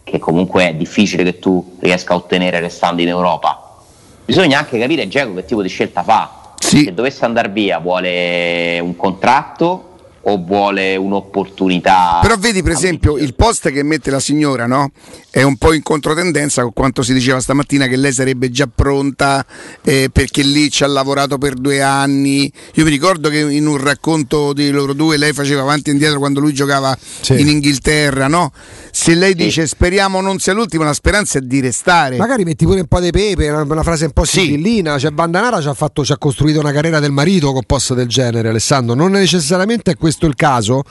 che 0.03 0.19
comunque 0.19 0.67
è 0.67 0.73
difficile 0.75 1.23
che 1.23 1.39
tu 1.39 1.77
riesca 1.79 2.11
a 2.11 2.17
ottenere 2.17 2.59
restando 2.59 3.01
in 3.01 3.07
Europa. 3.07 3.79
Bisogna 4.25 4.59
anche 4.59 4.77
capire 4.77 5.07
Geco 5.07 5.33
che 5.33 5.45
tipo 5.45 5.61
di 5.61 5.69
scelta 5.69 6.03
fa. 6.03 6.51
Sì. 6.59 6.83
Se 6.83 6.93
dovesse 6.93 7.23
andare 7.23 7.47
via, 7.47 7.79
vuole 7.79 8.79
un 8.81 8.97
contratto 8.97 9.92
o 10.25 10.37
vuole 10.43 10.95
un'opportunità? 10.95 12.19
Però 12.21 12.35
vedi 12.37 12.61
per 12.63 12.71
esempio 12.71 13.17
il 13.17 13.33
post 13.35 13.69
che 13.71 13.83
mette 13.83 14.09
la 14.11 14.19
signora, 14.19 14.65
no? 14.67 14.91
È 15.29 15.41
un 15.41 15.57
po' 15.57 15.73
in 15.73 15.81
controtendenza 15.81 16.61
con 16.61 16.73
quanto 16.73 17.01
si 17.01 17.13
diceva 17.13 17.39
stamattina 17.39 17.87
che 17.87 17.95
lei 17.97 18.13
sarebbe 18.13 18.51
già 18.51 18.67
pronta 18.73 19.43
eh, 19.83 20.09
perché 20.11 20.43
lì 20.43 20.69
ci 20.69 20.83
ha 20.83 20.87
lavorato 20.87 21.37
per 21.37 21.55
due 21.55 21.81
anni. 21.81 22.51
Io 22.75 22.83
mi 22.83 22.89
ricordo 22.91 23.29
che 23.29 23.39
in 23.39 23.65
un 23.65 23.77
racconto 23.77 24.53
di 24.53 24.69
loro 24.69 24.93
due 24.93 25.17
lei 25.17 25.33
faceva 25.33 25.61
avanti 25.61 25.89
e 25.89 25.93
indietro 25.93 26.19
quando 26.19 26.39
lui 26.39 26.53
giocava 26.53 26.95
Sì. 27.21 27.39
in 27.39 27.47
Inghilterra, 27.47 28.27
no? 28.27 28.51
Se 28.91 29.15
lei 29.15 29.33
dice 29.33 29.65
speriamo 29.65 30.21
non 30.21 30.37
sia 30.39 30.53
l'ultima, 30.53 30.85
la 30.85 30.93
speranza 30.93 31.39
è 31.39 31.41
di 31.41 31.59
restare. 31.59 32.15
Magari 32.17 32.43
metti 32.43 32.63
pure 32.65 32.81
un 32.81 32.87
po' 32.87 32.99
di 32.99 33.09
pepe, 33.09 33.49
una, 33.49 33.63
una 33.63 33.83
frase 33.83 34.05
un 34.05 34.11
po' 34.11 34.23
Sì. 34.25 34.41
sibillina. 34.41 34.99
Cioè, 34.99 35.09
Bandanara 35.09 35.59
ci 35.61 35.67
ha, 35.67 35.73
fatto, 35.73 36.05
ci 36.05 36.11
ha 36.11 36.17
costruito 36.17 36.59
una 36.59 36.71
carriera 36.71 36.99
del 36.99 37.11
marito 37.11 37.51
con 37.51 37.63
post 37.65 37.93
del 37.95 38.07
genere, 38.07 38.49
Alessandro. 38.49 38.93
Non 38.93 39.11
necessariamente 39.11 39.91
è 39.91 39.95
questo 39.97 40.11
il 40.21 40.35
caso. 40.35 40.83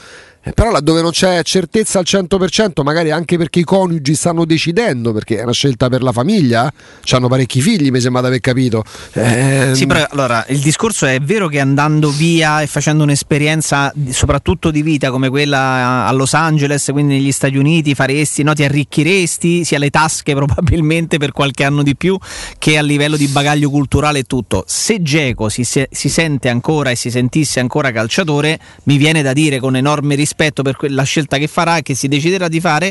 Eh, 0.45 0.51
però 0.51 0.73
laddove 0.73 1.03
non 1.03 1.13
c'è 1.13 1.41
certezza 1.45 2.01
al 2.01 2.05
100%, 2.05 2.83
magari 2.83 3.13
anche 3.13 3.37
perché 3.37 3.61
i 3.61 3.65
coniugi 3.65 4.17
stanno 4.17 4.45
decidendo, 4.45 5.13
perché 5.13 5.39
è 5.39 5.43
una 5.45 5.53
scelta 5.53 5.89
per 5.89 6.03
la 6.03 6.11
famiglia, 6.11 6.73
hanno 7.11 7.29
parecchi 7.29 7.61
figli, 7.61 7.91
mi 7.91 8.01
sembra 8.01 8.23
di 8.23 8.27
aver 8.27 8.41
capito. 8.41 8.83
Eh, 9.13 9.71
sì, 9.75 9.87
però 9.87 10.05
allora 10.11 10.45
il 10.49 10.59
discorso 10.59 11.07
è 11.07 11.21
vero 11.21 11.47
che 11.47 11.61
andando 11.61 12.11
via 12.11 12.61
e 12.61 12.67
facendo 12.67 13.05
un'esperienza 13.05 13.93
soprattutto 14.11 14.73
di 14.73 14.83
vita 14.83 15.13
come 15.13 15.29
quella 15.29 16.07
a 16.07 16.13
Los 16.13 16.35
Angeles, 16.35 16.89
quindi 16.91 17.15
negli 17.15 17.31
Stati 17.31 17.57
Uniti, 17.57 17.95
faresti, 17.95 18.43
no, 18.43 18.53
ti 18.53 18.65
arricchiresti 18.65 19.63
sia 19.63 19.79
le 19.79 19.91
tasche 19.91 20.35
probabilmente 20.35 21.19
per 21.19 21.31
qualche 21.31 21.63
anno 21.63 21.85
di 21.85 21.95
più 21.95 22.19
che 22.59 22.79
a 22.79 22.83
livello 22.83 23.17
di 23.17 23.29
bagaglio 23.29 23.71
culturale 23.71 24.21
e 24.21 24.23
tutto. 24.25 24.65
Se 24.67 25.03
Geco 25.03 25.49
si, 25.49 25.63
si, 25.63 25.87
si 25.89 26.09
sente 26.09 26.49
ancora 26.49 26.91
e 26.91 26.97
si 26.97 27.13
sentisse 27.13 27.61
ancora 27.61 27.93
calciatore, 27.93 28.59
mi 28.85 28.97
viene 28.97 29.23
da 29.23 29.33
dire 29.33 29.61
con 29.61 29.77
enorme 29.77 30.17
rispetto 30.17 30.31
rispetto 30.33 30.63
per 30.63 30.77
la 30.91 31.03
scelta 31.03 31.37
che 31.37 31.47
farà 31.47 31.77
e 31.77 31.83
che 31.83 31.95
si 31.95 32.09
deciderà 32.09 32.49
di 32.49 32.61
fare, 32.61 32.91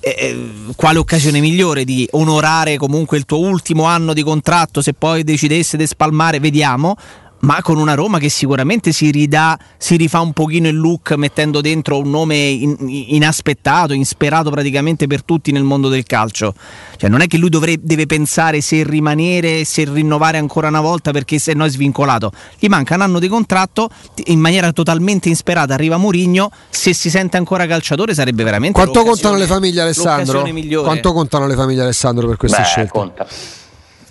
eh, 0.00 0.50
quale 0.76 0.98
occasione 0.98 1.40
migliore 1.40 1.84
di 1.84 2.06
onorare 2.12 2.76
comunque 2.76 3.16
il 3.16 3.24
tuo 3.24 3.38
ultimo 3.38 3.84
anno 3.84 4.12
di 4.12 4.22
contratto 4.22 4.82
se 4.82 4.92
poi 4.92 5.24
decidesse 5.24 5.76
di 5.76 5.86
spalmare, 5.86 6.38
vediamo, 6.38 6.96
ma 7.42 7.60
con 7.60 7.78
una 7.78 7.94
Roma 7.94 8.18
che 8.18 8.28
sicuramente 8.28 8.92
si 8.92 9.10
ridà, 9.10 9.58
si 9.76 9.96
rifà 9.96 10.20
un 10.20 10.32
pochino 10.32 10.68
il 10.68 10.76
look 10.76 11.12
mettendo 11.12 11.60
dentro 11.60 11.98
un 11.98 12.08
nome 12.08 12.36
in, 12.36 12.76
inaspettato, 12.88 13.92
insperato 13.92 14.50
praticamente 14.50 15.06
per 15.08 15.24
tutti 15.24 15.50
nel 15.50 15.64
mondo 15.64 15.88
del 15.88 16.04
calcio. 16.04 16.54
Cioè 16.96 17.10
non 17.10 17.20
è 17.20 17.26
che 17.26 17.38
lui 17.38 17.48
dovrebbe, 17.48 17.82
deve 17.84 18.06
pensare 18.06 18.60
se 18.60 18.84
rimanere, 18.84 19.64
se 19.64 19.84
rinnovare 19.90 20.38
ancora 20.38 20.68
una 20.68 20.80
volta 20.80 21.10
perché 21.10 21.38
se 21.38 21.52
no 21.54 21.64
è 21.64 21.68
svincolato. 21.68 22.30
Gli 22.58 22.68
manca 22.68 22.94
un 22.94 23.00
anno 23.00 23.18
di 23.18 23.26
contratto, 23.26 23.90
in 24.26 24.38
maniera 24.38 24.70
totalmente 24.72 25.28
insperata 25.28 25.74
arriva 25.74 25.96
Mourinho, 25.96 26.50
se 26.70 26.94
si 26.94 27.10
sente 27.10 27.38
ancora 27.38 27.66
calciatore 27.66 28.14
sarebbe 28.14 28.44
veramente... 28.44 28.78
Quanto 28.78 29.02
contano 29.02 29.36
le 29.36 29.46
famiglie 29.46 29.80
Alessandro? 29.80 30.44
Quanto 30.82 31.12
contano 31.12 31.48
le 31.48 31.56
famiglie 31.56 31.82
Alessandro 31.82 32.28
per 32.28 32.36
queste 32.36 32.60
Beh, 32.60 32.66
scelte? 32.66 32.90
Conta. 32.90 33.26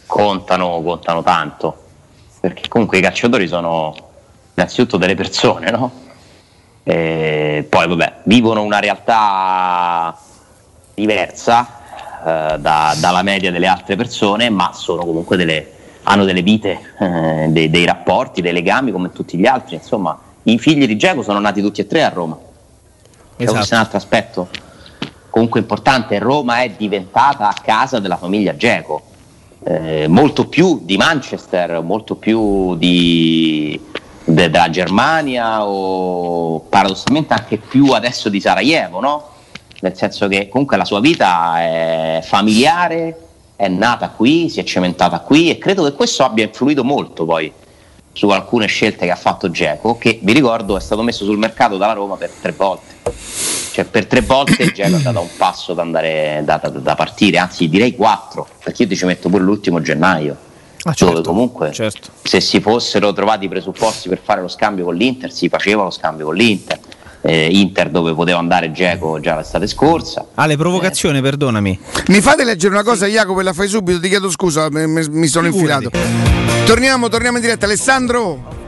Contano, 0.05 0.81
contano 0.83 1.23
tanto 1.23 1.81
perché 2.41 2.67
comunque 2.67 2.97
i 2.97 3.01
calciatori 3.01 3.47
sono 3.47 3.95
innanzitutto 4.55 4.97
delle 4.97 5.13
persone, 5.13 5.69
no? 5.69 5.91
E 6.83 7.67
poi 7.69 7.87
vabbè, 7.87 8.21
vivono 8.23 8.63
una 8.63 8.79
realtà 8.79 10.17
diversa 10.95 11.67
eh, 12.25 12.57
da, 12.57 12.95
dalla 12.99 13.21
media 13.21 13.51
delle 13.51 13.67
altre 13.67 13.95
persone, 13.95 14.49
ma 14.49 14.71
sono 14.73 15.05
comunque 15.05 15.37
delle, 15.37 15.71
hanno 16.03 16.25
delle 16.25 16.41
vite, 16.41 16.79
eh, 16.99 17.45
dei, 17.49 17.69
dei, 17.69 17.85
rapporti, 17.85 18.41
dei 18.41 18.53
legami 18.53 18.91
come 18.91 19.11
tutti 19.11 19.37
gli 19.37 19.45
altri. 19.45 19.75
Insomma, 19.75 20.19
i 20.41 20.57
figli 20.57 20.87
di 20.87 20.97
Geco 20.97 21.21
sono 21.21 21.39
nati 21.39 21.61
tutti 21.61 21.81
e 21.81 21.85
tre 21.85 22.03
a 22.03 22.09
Roma. 22.09 22.35
Esatto. 23.37 23.55
Questo 23.55 23.73
è 23.75 23.77
un 23.77 23.83
altro 23.83 23.97
aspetto 23.97 24.49
comunque 25.29 25.59
importante. 25.59 26.17
Roma 26.17 26.63
è 26.63 26.71
diventata 26.71 27.47
a 27.47 27.53
casa 27.53 27.99
della 27.99 28.17
famiglia 28.17 28.55
Geco 28.55 29.09
eh, 29.63 30.07
molto 30.07 30.47
più 30.47 30.81
di 30.83 30.97
Manchester, 30.97 31.81
molto 31.81 32.15
più 32.15 32.75
di, 32.75 33.79
de, 34.23 34.49
della 34.49 34.69
Germania 34.69 35.65
o 35.65 36.59
paradossalmente 36.61 37.33
anche 37.33 37.57
più 37.57 37.91
adesso 37.91 38.29
di 38.29 38.39
Sarajevo, 38.39 38.99
no? 38.99 39.29
Nel 39.81 39.95
senso 39.95 40.27
che 40.27 40.47
comunque 40.47 40.77
la 40.77 40.85
sua 40.85 40.99
vita 40.99 41.59
è 41.59 42.21
familiare, 42.23 43.17
è 43.55 43.67
nata 43.67 44.09
qui, 44.09 44.49
si 44.49 44.59
è 44.59 44.63
cementata 44.63 45.19
qui 45.19 45.49
e 45.49 45.57
credo 45.57 45.83
che 45.83 45.93
questo 45.93 46.23
abbia 46.23 46.43
influito 46.43 46.83
molto 46.83 47.25
poi 47.25 47.51
su 48.13 48.27
alcune 48.29 48.67
scelte 48.67 49.05
che 49.05 49.11
ha 49.11 49.15
fatto 49.15 49.49
Geco, 49.49 49.97
che 49.97 50.19
vi 50.21 50.33
ricordo 50.33 50.77
è 50.77 50.81
stato 50.81 51.01
messo 51.01 51.23
sul 51.23 51.37
mercato 51.37 51.77
dalla 51.77 51.93
Roma 51.93 52.15
per 52.15 52.29
tre 52.29 52.51
volte. 52.51 52.99
Cioè 53.71 53.85
per 53.85 54.05
tre 54.05 54.21
volte 54.21 54.71
Geco 54.71 54.93
è 54.93 54.95
andato 54.97 55.19
a 55.19 55.21
un 55.21 55.29
passo 55.37 55.73
da, 55.73 55.81
andare, 55.81 56.41
da, 56.43 56.57
da, 56.57 56.69
da, 56.69 56.95
partire, 56.95 57.37
anzi 57.37 57.69
direi 57.69 57.95
quattro, 57.95 58.47
perché 58.63 58.83
io 58.83 58.89
ti 58.89 58.97
ci 58.97 59.05
metto 59.05 59.29
pure 59.29 59.43
l'ultimo 59.43 59.81
gennaio. 59.81 60.49
Ah, 60.83 60.93
certo, 60.93 61.13
dove 61.13 61.27
comunque 61.27 61.71
certo. 61.71 62.09
se 62.23 62.41
si 62.41 62.59
fossero 62.59 63.13
trovati 63.13 63.45
i 63.45 63.47
presupposti 63.47 64.09
per 64.09 64.19
fare 64.23 64.41
lo 64.41 64.47
scambio 64.47 64.85
con 64.85 64.95
l'Inter, 64.95 65.31
si 65.31 65.47
faceva 65.47 65.83
lo 65.83 65.91
scambio 65.91 66.25
con 66.25 66.35
l'Inter. 66.35 66.79
Eh, 67.23 67.49
Inter 67.51 67.89
dove 67.89 68.13
poteva 68.13 68.39
andare 68.39 68.71
Geco 68.71 69.19
già 69.19 69.35
l'estate 69.35 69.67
scorsa. 69.67 70.25
Ah, 70.35 70.47
le 70.47 70.57
provocazioni, 70.57 71.19
eh. 71.19 71.21
perdonami. 71.21 71.79
Mi 72.07 72.21
fate 72.21 72.43
leggere 72.43 72.73
una 72.73 72.83
cosa, 72.83 73.05
Jacopo, 73.05 73.41
e 73.41 73.43
la 73.43 73.53
fai 73.53 73.67
subito, 73.67 73.99
ti 73.99 74.09
chiedo 74.09 74.29
scusa, 74.29 74.69
mi, 74.71 74.87
mi 74.87 75.27
sono 75.27 75.51
Figurati. 75.51 75.85
infilato. 75.85 76.65
Torniamo, 76.65 77.09
torniamo 77.09 77.37
in 77.37 77.43
diretta. 77.43 77.65
Alessandro? 77.65 78.59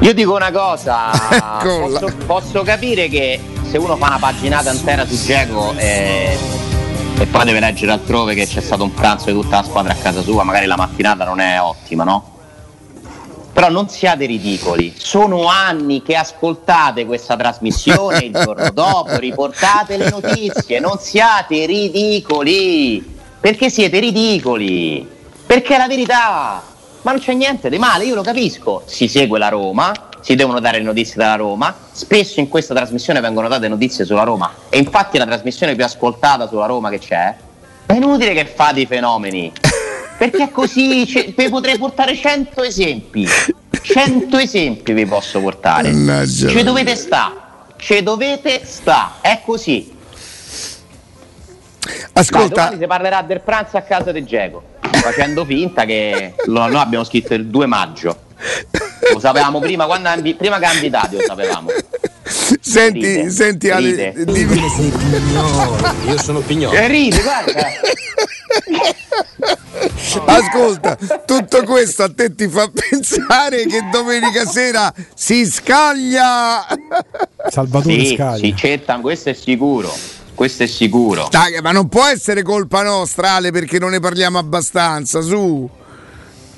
Io 0.00 0.14
dico 0.14 0.34
una 0.34 0.50
cosa, 0.50 1.10
posso, 1.60 2.10
posso, 2.24 2.62
capire 2.62 3.08
che 3.08 3.38
se 3.68 3.76
uno 3.76 3.96
fa 3.96 4.06
una 4.06 4.18
paginata 4.18 4.72
intera 4.72 5.06
su 5.06 5.14
Geco 5.14 5.74
e, 5.76 6.38
e, 7.18 7.26
poi 7.26 7.44
deve 7.44 7.60
leggere 7.60 7.92
altrove 7.92 8.34
che 8.34 8.46
c'è 8.46 8.62
stato 8.62 8.82
un 8.82 8.94
pranzo 8.94 9.26
di 9.26 9.32
tutta 9.32 9.56
la 9.56 9.62
squadra 9.62 9.92
a 9.92 9.96
casa 9.96 10.22
sua, 10.22 10.42
magari 10.42 10.64
la 10.64 10.76
mattinata 10.76 11.26
non 11.26 11.38
è 11.38 11.60
ottima, 11.60 12.04
no? 12.04 12.39
Però 13.52 13.68
non 13.68 13.88
siate 13.88 14.26
ridicoli, 14.26 14.94
sono 14.96 15.46
anni 15.46 16.02
che 16.02 16.14
ascoltate 16.16 17.04
questa 17.04 17.36
trasmissione 17.36 18.18
il 18.18 18.32
giorno 18.32 18.70
dopo, 18.72 19.16
riportate 19.18 19.96
le 19.96 20.08
notizie, 20.08 20.78
non 20.78 20.98
siate 20.98 21.66
ridicoli, 21.66 23.18
perché 23.40 23.68
siete 23.68 23.98
ridicoli, 23.98 25.06
perché 25.46 25.74
è 25.74 25.78
la 25.78 25.88
verità 25.88 26.62
ma 27.02 27.12
non 27.12 27.20
c'è 27.20 27.32
niente 27.32 27.70
di 27.70 27.78
male, 27.78 28.04
io 28.04 28.14
lo 28.14 28.22
capisco. 28.22 28.82
Si 28.84 29.08
segue 29.08 29.38
la 29.38 29.48
Roma, 29.48 29.92
si 30.20 30.34
devono 30.34 30.60
dare 30.60 30.78
le 30.78 30.84
notizie 30.84 31.14
dalla 31.16 31.36
Roma. 31.36 31.74
Spesso 31.92 32.40
in 32.40 32.48
questa 32.48 32.74
trasmissione 32.74 33.20
vengono 33.20 33.48
date 33.48 33.68
notizie 33.68 34.04
sulla 34.04 34.22
Roma. 34.22 34.52
E 34.68 34.78
infatti 34.78 35.16
la 35.16 35.24
trasmissione 35.24 35.74
più 35.74 35.84
ascoltata 35.84 36.46
sulla 36.46 36.66
Roma 36.66 36.90
che 36.90 36.98
c'è. 36.98 37.34
È 37.86 37.94
inutile 37.94 38.34
che 38.34 38.44
fate 38.44 38.80
i 38.80 38.86
fenomeni. 38.86 39.50
Perché 40.20 40.42
è 40.42 40.50
così, 40.50 41.32
vi 41.34 41.48
potrei 41.48 41.78
portare 41.78 42.14
100 42.14 42.62
esempi. 42.62 43.26
100 43.80 44.36
esempi 44.36 44.92
vi 44.92 45.06
posso 45.06 45.40
portare. 45.40 45.94
Ci 46.26 46.62
dovete 46.62 46.94
sta. 46.94 47.64
Ci 47.78 48.02
dovete 48.02 48.60
sta. 48.66 49.14
È 49.22 49.40
così. 49.42 49.96
Ascolta. 52.12 52.68
Dai, 52.68 52.78
si 52.80 52.86
parlerà 52.86 53.22
del 53.22 53.40
pranzo 53.40 53.78
a 53.78 53.80
casa 53.80 54.12
di 54.12 54.22
Geco 54.26 54.62
facendo 55.00 55.46
finta 55.46 55.86
che 55.86 56.34
lo, 56.44 56.66
noi 56.66 56.76
abbiamo 56.76 57.04
scritto 57.04 57.32
il 57.32 57.46
2 57.46 57.64
maggio. 57.64 58.24
Lo 59.14 59.20
sapevamo 59.20 59.58
prima, 59.58 59.86
quando, 59.86 60.10
prima 60.36 60.58
che 60.58 60.66
candidati 60.66 61.16
lo 61.16 61.22
sapevamo. 61.26 61.70
Senti, 62.60 63.00
ride, 63.00 63.30
senti 63.30 63.70
Ale, 63.70 64.12
dimmi. 64.14 64.60
Io 66.08 66.18
sono 66.18 66.40
Pignolo. 66.40 66.76
E 66.76 66.88
ride, 66.88 67.22
guarda. 67.22 67.68
Ascolta, 70.18 70.96
tutto 71.24 71.62
questo 71.64 72.04
a 72.04 72.12
te 72.12 72.34
ti 72.34 72.48
fa 72.48 72.70
pensare 72.72 73.66
che 73.66 73.88
domenica 73.90 74.44
sera 74.44 74.92
si 75.14 75.46
scaglia 75.46 76.66
Salvatore 77.48 78.04
sì, 78.04 78.14
Scaglia. 78.14 78.38
Si 78.38 78.54
cetta, 78.56 78.98
questo 78.98 79.30
è 79.30 79.34
sicuro 79.34 79.92
questo 80.40 80.62
è 80.62 80.66
sicuro. 80.66 81.28
Dai, 81.30 81.60
ma 81.60 81.70
non 81.70 81.88
può 81.88 82.06
essere 82.06 82.40
colpa 82.40 82.82
nostra, 82.82 83.32
Ale, 83.32 83.50
perché 83.50 83.78
non 83.78 83.90
ne 83.90 84.00
parliamo 84.00 84.38
abbastanza, 84.38 85.20
su. 85.20 85.68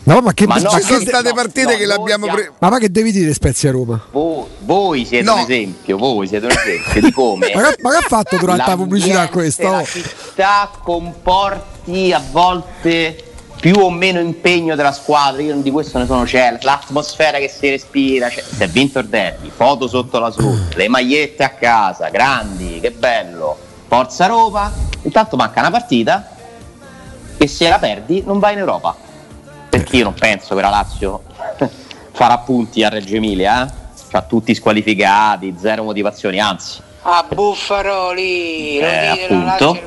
No, 0.05 0.21
ma 0.21 0.33
che 0.35 0.47
ma 0.47 0.57
no, 0.57 0.71
ci 0.71 0.83
sono 0.83 1.01
state 1.01 1.31
no, 1.31 1.35
partite 1.35 1.73
no, 1.73 1.79
che 1.79 1.87
l'abbiamo 1.87 2.27
siamo... 2.27 2.43
Ma, 2.61 2.71
ma 2.71 2.79
che 2.79 2.93
devi 2.93 3.11
dire 3.11 3.33
Spezia 3.33 3.73
Roma? 3.73 4.01
Voi, 4.13 4.45
voi 4.61 5.05
siete 5.05 5.29
un 5.29 5.39
esempio, 5.39 5.97
voi 5.97 6.29
siete 6.29 6.47
un 6.47 6.53
esempio 6.53 7.01
di 7.01 7.11
come. 7.13 7.51
ma, 7.55 7.61
che, 7.71 7.77
ma 7.83 7.91
che 7.91 7.97
ha 7.97 8.07
fatto 8.07 8.37
durante 8.37 8.71
la 8.71 8.77
pubblicità 8.77 9.29
questo? 9.29 9.69
La 9.69 9.85
città 9.85 10.71
comporti 10.81 12.13
a 12.13 12.23
volte 12.31 13.32
più 13.63 13.77
o 13.77 13.91
meno 13.91 14.19
impegno 14.19 14.75
della 14.75 14.91
squadra, 14.91 15.41
io 15.41 15.55
di 15.55 15.71
questo 15.71 15.97
ne 15.97 16.07
sono 16.07 16.27
certo, 16.27 16.67
l'atmosfera 16.67 17.39
che 17.39 17.47
si 17.47 17.71
respira, 17.71 18.29
cioè, 18.29 18.43
si 18.43 18.61
è 18.61 18.67
vinto 18.67 18.99
il 18.99 19.07
derby, 19.07 19.53
foto 19.55 19.87
sotto 19.87 20.19
la 20.19 20.33
sud, 20.33 20.75
le 20.75 20.89
magliette 20.89 21.45
a 21.45 21.51
casa, 21.51 22.09
grandi, 22.09 22.81
che 22.81 22.91
bello 22.91 23.57
Forza 23.87 24.27
Roma, 24.27 24.73
intanto 25.03 25.37
manca 25.37 25.61
una 25.61 25.71
partita 25.71 26.29
e 27.37 27.47
se 27.47 27.69
la 27.69 27.79
perdi 27.79 28.25
non 28.27 28.41
vai 28.41 28.55
in 28.55 28.59
Europa. 28.59 28.97
Perché 29.69 29.99
io 29.99 30.05
non 30.05 30.15
penso 30.15 30.57
che 30.57 30.61
la 30.61 30.69
Lazio 30.69 31.23
farà 32.11 32.39
punti 32.39 32.83
a 32.83 32.89
Reggio 32.89 33.15
Emilia, 33.15 33.65
eh? 33.65 33.73
Cioè 34.11 34.27
tutti 34.27 34.57
squalificati, 34.57 35.55
zero 35.57 35.85
motivazioni, 35.85 36.41
anzi. 36.41 36.81
A 37.05 37.27
Buffaroli, 37.29 38.79
eh, 38.79 39.07
appunto. 39.07 39.79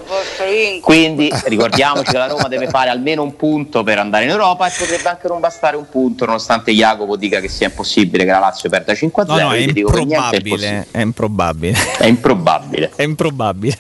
Quindi 0.82 1.32
ricordiamoci 1.46 2.12
che 2.12 2.18
la 2.18 2.28
Roma 2.28 2.48
deve 2.50 2.68
fare 2.68 2.90
almeno 2.90 3.24
un 3.24 3.36
punto 3.36 3.84
per 3.84 4.00
andare 4.00 4.26
in 4.26 4.32
Europa 4.32 4.68
e 4.68 4.72
potrebbe 4.78 5.08
anche 5.08 5.28
non 5.28 5.40
bastare 5.40 5.78
un 5.78 5.88
punto, 5.90 6.26
nonostante 6.26 6.72
Jacopo 6.72 7.16
dica 7.16 7.40
che 7.40 7.48
sia 7.48 7.68
impossibile 7.68 8.26
che 8.26 8.32
la 8.32 8.40
Lazio 8.40 8.70
perda 8.70 8.94
5-0. 8.94 9.26
No, 9.28 9.40
no, 9.40 9.52
è 9.54 9.58
improbabile, 9.58 10.88
è, 10.92 10.98
è 10.98 11.02
improbabile. 11.02 11.78
È 11.98 12.06
improbabile. 12.06 12.92
è 12.96 13.04
improbabile 13.04 13.78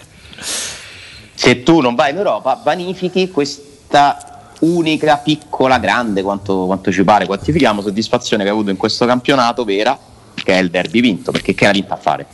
se 1.35 1.63
tu 1.63 1.81
non 1.81 1.95
vai 1.95 2.11
in 2.11 2.17
Europa 2.17 2.59
vanifichi 2.63 3.29
questa 3.29 4.49
unica, 4.61 5.17
piccola, 5.17 5.77
grande, 5.77 6.23
quanto, 6.23 6.65
quanto 6.65 6.91
ci 6.91 7.03
pare, 7.03 7.25
quantifichiamo, 7.25 7.81
soddisfazione 7.81 8.43
che 8.43 8.49
hai 8.49 8.55
avuto 8.55 8.71
in 8.71 8.77
questo 8.77 9.05
campionato 9.05 9.63
vera, 9.65 9.97
che 10.33 10.53
è 10.53 10.57
il 10.57 10.69
derby 10.69 11.01
vinto, 11.01 11.31
perché 11.31 11.53
che 11.53 11.65
era 11.65 11.73
vinta 11.73 11.93
a 11.93 11.97
fare? 11.97 12.25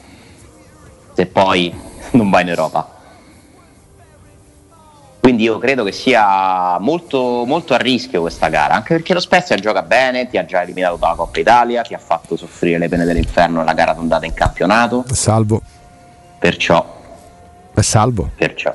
Se 1.14 1.26
poi 1.28 1.74
non 2.12 2.30
va 2.30 2.42
in 2.42 2.50
Europa. 2.50 2.88
Quindi 5.20 5.44
io 5.44 5.60
credo 5.60 5.84
che 5.84 5.92
sia 5.92 6.80
molto, 6.80 7.44
molto 7.46 7.76
a 7.76 7.78
rischio 7.78 8.22
questa 8.22 8.48
gara, 8.50 8.74
anche 8.74 8.96
perché 8.96 9.14
lo 9.14 9.20
Spezia 9.20 9.56
gioca 9.56 9.84
bene, 9.84 10.28
ti 10.28 10.38
ha 10.40 10.46
già 10.46 10.64
eliminato 10.64 10.96
dalla 10.96 11.14
Coppa 11.14 11.40
Italia, 11.40 11.84
ti 11.84 11.94
ha 11.94 12.00
fatto 12.00 12.36
soffrire 12.36 12.80
le 12.80 12.90
pene 12.90 13.06
dell'inferno 13.06 13.60
nella 13.60 13.74
gara 13.74 13.94
d'ondata 13.94 14.26
in 14.26 14.34
campionato, 14.34 15.06
È 15.08 15.14
salvo. 15.14 15.62
perciò, 16.40 16.84
È 17.74 17.82
salvo. 17.82 18.30
perciò 18.36 18.74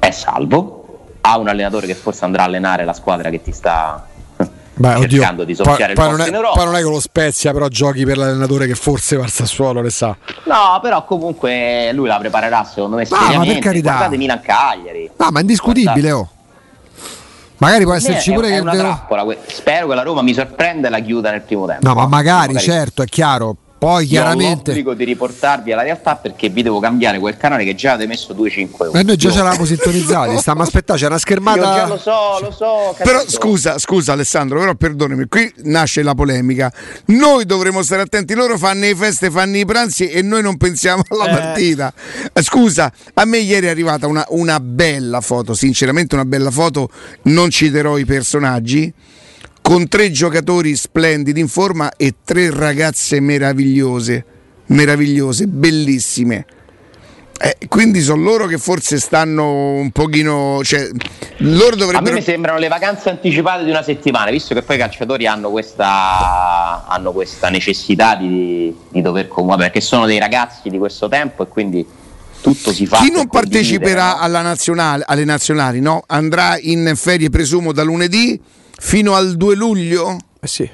è 0.00 0.10
salvo, 0.10 0.98
ha 1.20 1.36
un 1.38 1.46
allenatore 1.46 1.86
che 1.86 1.94
forse 1.94 2.24
andrà 2.24 2.42
a 2.42 2.46
allenare 2.46 2.84
la 2.84 2.92
squadra 2.94 3.30
che 3.30 3.40
ti 3.40 3.52
sta 3.52 4.06
Beh, 4.80 4.94
oddio. 4.94 5.08
cercando 5.18 5.44
di 5.44 5.54
Poi, 5.54 5.64
soffiare 5.66 5.92
poi 5.92 6.04
il 6.04 6.10
non 6.10 6.18
posto 6.20 6.36
è, 6.36 6.54
poi 6.54 6.64
non 6.64 6.74
è 6.74 6.78
che 6.78 6.84
lo 6.84 7.00
Spezia, 7.00 7.52
però 7.52 7.68
giochi 7.68 8.04
per 8.06 8.16
l'allenatore 8.16 8.66
che 8.66 8.74
forse 8.74 9.16
va 9.16 9.24
al 9.24 9.30
Sassuolo, 9.30 9.82
le 9.82 9.90
sa. 9.90 10.16
No, 10.44 10.78
però 10.80 11.04
comunque 11.04 11.90
lui 11.92 12.08
la 12.08 12.16
preparerà 12.16 12.64
secondo 12.64 12.96
me 12.96 13.02
No, 13.02 13.08
ma 13.16 13.22
per 13.24 13.30
seriamente. 13.32 13.60
carità. 13.60 13.90
Guardate 13.90 14.16
Milan 14.16 14.40
Cagliari. 14.40 15.10
No, 15.18 15.28
ma 15.30 15.38
è 15.38 15.42
indiscutibile, 15.42 16.12
oh. 16.12 16.28
Magari 17.58 17.84
può 17.84 17.92
esserci 17.92 18.30
è, 18.30 18.34
pure 18.34 18.48
è 18.48 18.54
che. 18.54 18.60
una 18.60 18.74
trappola, 18.74 19.26
spero 19.48 19.86
che 19.86 19.94
la 19.94 20.02
Roma 20.02 20.22
mi 20.22 20.32
sorprenda 20.32 20.88
e 20.88 20.90
la 20.90 21.00
chiuda 21.00 21.30
nel 21.30 21.42
primo 21.42 21.66
tempo. 21.66 21.86
No, 21.86 21.92
ma 21.94 22.06
magari, 22.06 22.54
Magari- 22.54 22.64
certo, 22.64 23.02
è 23.02 23.04
chiaro. 23.04 23.54
Poi 23.80 24.02
Io 24.04 24.08
ho 24.08 24.22
chiaramente. 24.24 24.66
l'obbligo 24.66 24.92
di 24.92 25.04
riportarvi 25.04 25.72
alla 25.72 25.80
realtà 25.80 26.16
perché 26.16 26.50
vi 26.50 26.62
devo 26.62 26.80
cambiare 26.80 27.18
quel 27.18 27.38
canale 27.38 27.64
che 27.64 27.74
già 27.74 27.92
avete 27.92 28.06
messo 28.06 28.34
2-5 28.34 28.84
euro. 28.84 28.92
E 28.98 29.02
noi 29.02 29.16
già 29.16 29.28
Io- 29.28 29.32
ci 29.32 29.40
eravamo 29.40 29.64
sintonizzati, 29.64 30.36
stiamo 30.38 30.60
aspettando, 30.60 31.00
c'è 31.00 31.06
una 31.06 31.14
Io 31.14 31.20
schermata. 31.22 31.60
già 31.74 31.86
lo 31.86 31.96
so, 31.96 32.38
lo 32.42 32.50
so. 32.50 32.94
Però 32.98 33.20
capito? 33.20 33.30
scusa, 33.30 33.78
scusa 33.78 34.12
Alessandro, 34.12 34.58
però 34.58 34.74
perdonami, 34.74 35.24
qui 35.28 35.50
nasce 35.62 36.02
la 36.02 36.14
polemica. 36.14 36.70
Noi 37.06 37.46
dovremmo 37.46 37.80
stare 37.82 38.02
attenti, 38.02 38.34
loro 38.34 38.58
fanno 38.58 38.80
le 38.80 38.94
feste, 38.94 39.30
fanno 39.30 39.56
i 39.56 39.64
pranzi 39.64 40.08
e 40.08 40.20
noi 40.20 40.42
non 40.42 40.58
pensiamo 40.58 41.02
alla 41.08 41.24
Eh. 41.28 41.30
partita. 41.30 41.92
Eh, 42.34 42.42
Scusa, 42.42 42.92
a 43.14 43.24
me 43.24 43.38
ieri 43.38 43.64
è 43.66 43.70
arrivata 43.70 44.06
una, 44.06 44.26
una 44.28 44.60
bella 44.60 45.22
foto, 45.22 45.54
sinceramente 45.54 46.14
una 46.14 46.26
bella 46.26 46.50
foto, 46.50 46.90
non 47.22 47.48
citerò 47.48 47.96
i 47.96 48.04
personaggi, 48.04 48.92
con 49.62 49.88
tre 49.88 50.10
giocatori 50.10 50.74
splendidi 50.74 51.40
in 51.40 51.48
forma 51.48 51.92
e 51.96 52.14
tre 52.24 52.50
ragazze 52.50 53.20
meravigliose, 53.20 54.24
meravigliose, 54.66 55.46
bellissime. 55.46 56.46
Eh, 57.42 57.56
quindi 57.68 58.02
sono 58.02 58.22
loro 58.22 58.46
che 58.46 58.58
forse 58.58 58.98
stanno 58.98 59.72
un 59.72 59.90
pochino, 59.92 60.60
cioè, 60.62 60.86
loro 61.38 61.68
A 61.68 61.70
me 61.70 61.76
dovrebbero 61.76 62.20
sembrano 62.20 62.58
le 62.58 62.68
vacanze 62.68 63.08
anticipate 63.08 63.64
di 63.64 63.70
una 63.70 63.82
settimana, 63.82 64.30
visto 64.30 64.52
che 64.52 64.60
poi 64.60 64.76
i 64.76 64.78
calciatori 64.78 65.26
hanno 65.26 65.50
questa, 65.50 66.84
hanno 66.86 67.12
questa 67.12 67.48
necessità 67.48 68.14
di, 68.14 68.76
di 68.90 69.00
dover 69.00 69.28
comunicare, 69.28 69.70
perché 69.70 69.80
sono 69.80 70.04
dei 70.04 70.18
ragazzi 70.18 70.68
di 70.68 70.76
questo 70.76 71.08
tempo 71.08 71.44
e 71.44 71.48
quindi 71.48 71.86
tutto 72.42 72.72
si 72.72 72.84
fa. 72.84 72.98
Chi 72.98 73.10
non 73.10 73.26
parteciperà 73.28 74.14
no? 74.14 74.18
alla 74.18 74.42
nazionale, 74.42 75.04
alle 75.06 75.24
nazionali 75.24 75.80
no? 75.80 76.02
andrà 76.08 76.58
in 76.60 76.92
ferie, 76.94 77.30
presumo, 77.30 77.72
da 77.72 77.82
lunedì 77.82 78.38
fino 78.80 79.14
al 79.14 79.36
2 79.36 79.54
luglio? 79.54 80.16
Eh 80.40 80.46
sì. 80.46 80.68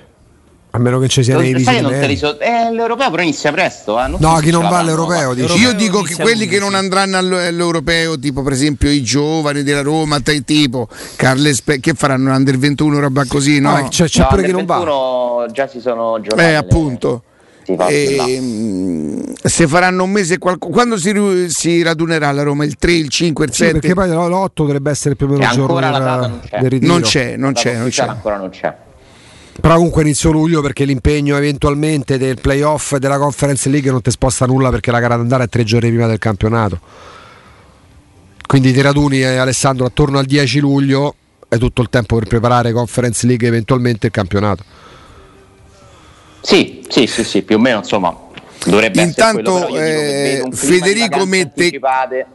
A 0.71 0.79
meno 0.79 0.99
che 0.99 1.09
ci 1.09 1.23
siano 1.23 1.41
i 1.41 1.53
non 1.53 1.65
te 1.65 1.71
visiti. 1.87 2.07
li 2.07 2.17
so- 2.17 2.39
eh, 2.39 2.71
l'europeo 2.71 3.11
però 3.11 3.23
inizia 3.23 3.51
presto. 3.51 3.99
Eh? 3.99 4.09
Non 4.09 4.19
No, 4.21 4.35
so 4.37 4.43
chi 4.43 4.51
non 4.51 4.69
va 4.69 4.79
all'europeo, 4.81 5.33
dici? 5.33 5.47
Io 5.59 5.69
Europeo 5.71 5.73
dico 5.73 6.03
che 6.03 6.17
quelli 6.17 6.47
che 6.47 6.59
l'11. 6.59 6.61
non 6.61 6.75
andranno 6.75 7.17
all- 7.17 7.33
all'europeo, 7.33 8.19
tipo 8.19 8.43
per 8.43 8.53
esempio 8.53 8.91
i 8.91 9.03
giovani 9.03 9.63
della 9.63 9.81
Roma, 9.81 10.21
te- 10.21 10.43
tipo 10.45 10.87
Carles 11.17 11.63
Pe- 11.63 11.81
che 11.81 11.95
faranno 11.95 12.35
under 12.35 12.59
21, 12.59 13.01
roba 13.01 13.25
così, 13.27 13.59
no? 13.59 13.75
No, 13.75 13.89
c'è, 13.89 14.05
c'è 14.07 14.21
No, 14.21 14.27
pure 14.29 14.43
chi 14.45 14.53
non 14.53 14.65
va. 14.67 14.75
21 14.77 15.47
già 15.53 15.67
si 15.67 15.81
sono 15.81 16.21
giocati. 16.21 16.43
eh, 16.43 16.47
le- 16.51 16.57
appunto. 16.57 17.23
si 17.25 17.36
là. 17.75 17.87
Ehm, 17.89 19.33
se 19.43 19.67
faranno 19.67 20.05
un 20.05 20.11
mese 20.11 20.35
e 20.35 20.39
qualco- 20.39 20.69
quando 20.69 20.97
si, 20.97 21.13
si 21.49 21.83
radunerà 21.83 22.31
la 22.33 22.43
Roma? 22.43 22.65
Il 22.65 22.77
3, 22.77 22.93
il 22.93 23.09
5, 23.09 23.45
il 23.47 23.53
Sì, 23.53 23.65
7? 23.65 23.73
perché 23.81 23.95
poi 23.95 24.09
l'8 24.11 24.51
dovrebbe 24.55 24.91
essere 24.91 25.11
il 25.11 25.17
primo 25.17 25.35
E 25.35 25.41
giorno 25.49 25.63
ancora 25.79 25.91
la 25.91 25.99
del, 25.99 26.07
data 26.07 26.27
non 26.29 26.41
c'è. 26.41 26.61
del 26.61 26.71
ritiro. 26.71 26.93
non 26.93 27.01
c'è, 27.03 27.37
non 27.37 27.53
c'è, 27.55 27.77
non 27.77 27.89
c'è. 27.89 28.03
ancora 28.07 28.37
non 28.37 28.51
c'è. 28.51 28.77
Però 29.59 29.75
comunque 29.77 30.03
inizio 30.03 30.31
luglio 30.31 30.61
perché 30.61 30.85
l'impegno 30.85 31.35
eventualmente 31.37 32.19
del 32.19 32.39
playoff 32.41 32.93
e 32.93 32.99
della 32.99 33.17
Conference 33.19 33.69
League 33.71 33.91
non 33.91 34.03
ti 34.03 34.11
sposta 34.11 34.45
nulla 34.47 34.69
perché 34.71 34.91
la 34.91 35.01
gara 35.01 35.17
d'andare 35.17 35.45
è 35.45 35.49
tre 35.49 35.65
giorni 35.65 35.89
prima 35.89 36.07
del 36.07 36.19
campionato. 36.19 36.79
Quindi 38.47 38.73
ti 38.73 38.81
raduni 38.81 39.21
eh, 39.21 39.37
Alessandro 39.37 39.87
attorno 39.87 40.19
al 40.19 40.25
10 40.27 40.61
luglio 40.61 41.15
è 41.49 41.59
tutto 41.59 41.81
il 41.81 41.89
tempo 41.89 42.17
per 42.17 42.27
preparare 42.29 42.73
Conference 42.73 43.27
League 43.27 43.47
e 43.47 43.51
eventualmente 43.51 44.07
il 44.07 44.13
campionato. 44.13 44.63
Sì, 46.47 46.85
sì, 46.89 47.09
sì, 47.09 47.25
sì, 47.25 47.43
più 47.43 47.57
o 47.57 47.59
meno 47.59 47.79
insomma 47.79 48.17
dovrebbe 48.67 49.03
essere 49.03 49.33
quello, 49.33 49.49
Intanto 49.59 49.73
che 49.75 50.33
eh, 50.39 50.49
Federico 50.53 51.27
mette, 51.27 51.81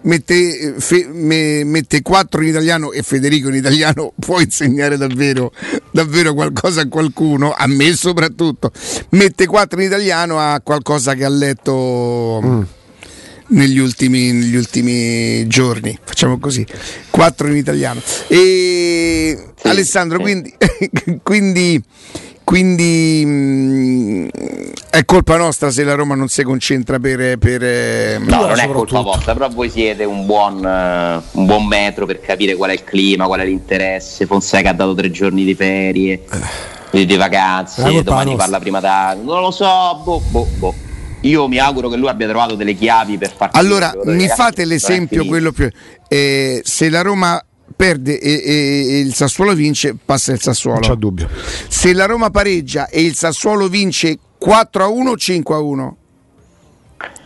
mette, 0.01 0.33
eh, 0.59 0.73
fe- 0.79 1.07
me- 1.09 1.63
mette 1.63 2.01
4 2.01 2.41
in 2.41 2.49
italiano 2.49 2.91
e 2.91 3.03
Federico 3.03 3.47
in 3.47 3.55
italiano 3.55 4.11
può 4.19 4.41
insegnare 4.41 4.97
davvero, 4.97 5.53
davvero 5.91 6.33
qualcosa 6.33 6.81
a 6.81 6.87
qualcuno, 6.89 7.53
a 7.53 7.67
me 7.67 7.93
soprattutto. 7.93 8.71
Mette 9.11 9.45
4 9.45 9.79
in 9.79 9.87
italiano 9.87 10.39
a 10.39 10.59
qualcosa 10.61 11.13
che 11.13 11.23
ha 11.23 11.29
letto 11.29 12.41
Mm. 12.43 12.61
negli, 13.47 13.79
ultimi, 13.79 14.33
negli 14.33 14.55
ultimi 14.57 15.47
giorni. 15.47 15.97
Facciamo 16.03 16.37
così, 16.37 16.65
4 17.09 17.47
in 17.47 17.55
italiano. 17.55 18.01
E 18.27 19.37
Sì, 19.55 19.67
Alessandro, 19.69 20.17
sì. 20.17 20.23
quindi, 20.23 20.53
quindi, 21.23 21.81
quindi 22.51 23.23
mh, 23.25 24.27
è 24.89 25.05
colpa 25.05 25.37
nostra 25.37 25.71
se 25.71 25.85
la 25.85 25.93
Roma 25.93 26.15
non 26.15 26.27
si 26.27 26.43
concentra 26.43 26.99
per... 26.99 27.37
per 27.37 27.63
eh, 27.63 28.17
No, 28.19 28.45
non 28.45 28.59
è 28.59 28.67
colpa 28.67 28.99
vostra, 28.99 29.31
però 29.31 29.47
voi 29.47 29.69
siete 29.69 30.03
un 30.03 30.25
buon, 30.25 30.57
eh, 30.65 31.21
un 31.31 31.45
buon 31.45 31.65
metro 31.65 32.05
per 32.05 32.19
capire 32.19 32.55
qual 32.55 32.71
è 32.71 32.73
il 32.73 32.83
clima, 32.83 33.25
qual 33.25 33.39
è 33.39 33.45
l'interesse. 33.45 34.25
Fonseca 34.25 34.71
ha 34.71 34.73
dato 34.73 34.93
tre 34.93 35.09
giorni 35.11 35.45
di 35.45 35.55
ferie, 35.55 36.23
di, 36.91 37.05
di 37.05 37.15
La 37.15 37.29
vacanze, 37.29 38.03
domani 38.03 38.35
parla 38.35 38.59
prima 38.59 38.81
da... 38.81 39.15
Non 39.17 39.39
lo 39.39 39.51
so, 39.51 40.01
boh, 40.03 40.21
boh, 40.29 40.47
boh. 40.57 40.75
Io 41.21 41.47
mi 41.47 41.57
auguro 41.57 41.87
che 41.87 41.95
lui 41.95 42.09
abbia 42.09 42.27
trovato 42.27 42.55
delle 42.55 42.73
chiavi 42.73 43.17
per 43.17 43.33
far 43.33 43.51
Allora, 43.53 43.93
mi 44.03 44.27
fate 44.27 44.65
l'esempio, 44.65 45.25
quello 45.25 45.53
più... 45.53 45.69
eh, 46.09 46.59
se 46.65 46.89
la 46.89 47.01
Roma 47.01 47.41
perde 47.81 48.19
e, 48.19 48.31
e- 48.31 48.85
e 48.93 48.99
il 48.99 49.15
Sassuolo 49.15 49.55
vince, 49.55 49.95
passa 50.05 50.31
il 50.33 50.39
Non 50.43 50.53
c'è 50.53 50.61
Sassuolo. 50.61 50.95
dubbio. 50.95 51.27
Se 51.67 51.93
la 51.93 52.05
Roma 52.05 52.29
pareggia 52.29 52.87
e 52.89 53.01
il 53.01 53.15
Sassuolo 53.15 53.67
vince 53.67 54.19
4 54.37 54.83
a 54.83 54.87
1 54.87 55.09
o 55.09 55.17
5 55.17 55.55
a 55.55 55.59
1? 55.59 55.95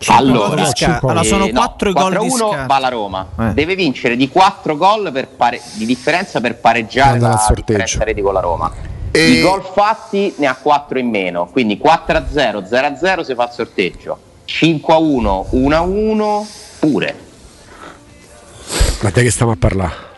Allora, 0.07 0.45
allora, 0.45 1.19
Eh, 1.19 1.23
sono 1.25 1.45
no, 1.47 1.51
4 1.51 1.89
i 1.89 1.93
gol 1.93 2.09
di 2.11 2.15
4-1 2.29 2.51
Sca- 2.53 2.65
va 2.67 2.79
la 2.79 2.87
Roma. 2.87 3.27
Eh. 3.37 3.53
Deve 3.53 3.75
vincere 3.75 4.15
di 4.15 4.29
4 4.29 4.77
gol 4.77 5.11
per 5.11 5.27
pare- 5.27 5.59
di 5.73 5.85
differenza 5.85 6.39
per 6.39 6.55
pareggiare 6.55 7.19
la 7.19 7.37
sorteggio. 7.37 7.63
differenza 7.65 8.03
reti 8.05 8.21
con 8.21 8.33
la 8.33 8.39
Roma. 8.39 8.71
E- 9.11 9.29
I 9.31 9.41
gol 9.41 9.61
fatti 9.73 10.33
ne 10.37 10.47
ha 10.47 10.55
4 10.55 10.97
in 10.99 11.09
meno, 11.09 11.47
quindi 11.51 11.77
4 11.77 12.15
a 12.17 12.25
0, 12.31 12.63
0 12.65 12.87
a 12.87 12.95
0 12.95 13.23
si 13.25 13.33
fa 13.35 13.43
il 13.43 13.51
sorteggio. 13.51 14.17
5 14.45 14.93
a 14.93 14.97
1, 14.99 15.47
1 15.49 15.75
a 15.75 15.81
1 15.81 16.47
pure. 16.79 17.15
Ma 19.01 19.11
te 19.11 19.21
che 19.21 19.31
stiamo 19.31 19.51
a 19.51 19.55
parlare? 19.57 20.13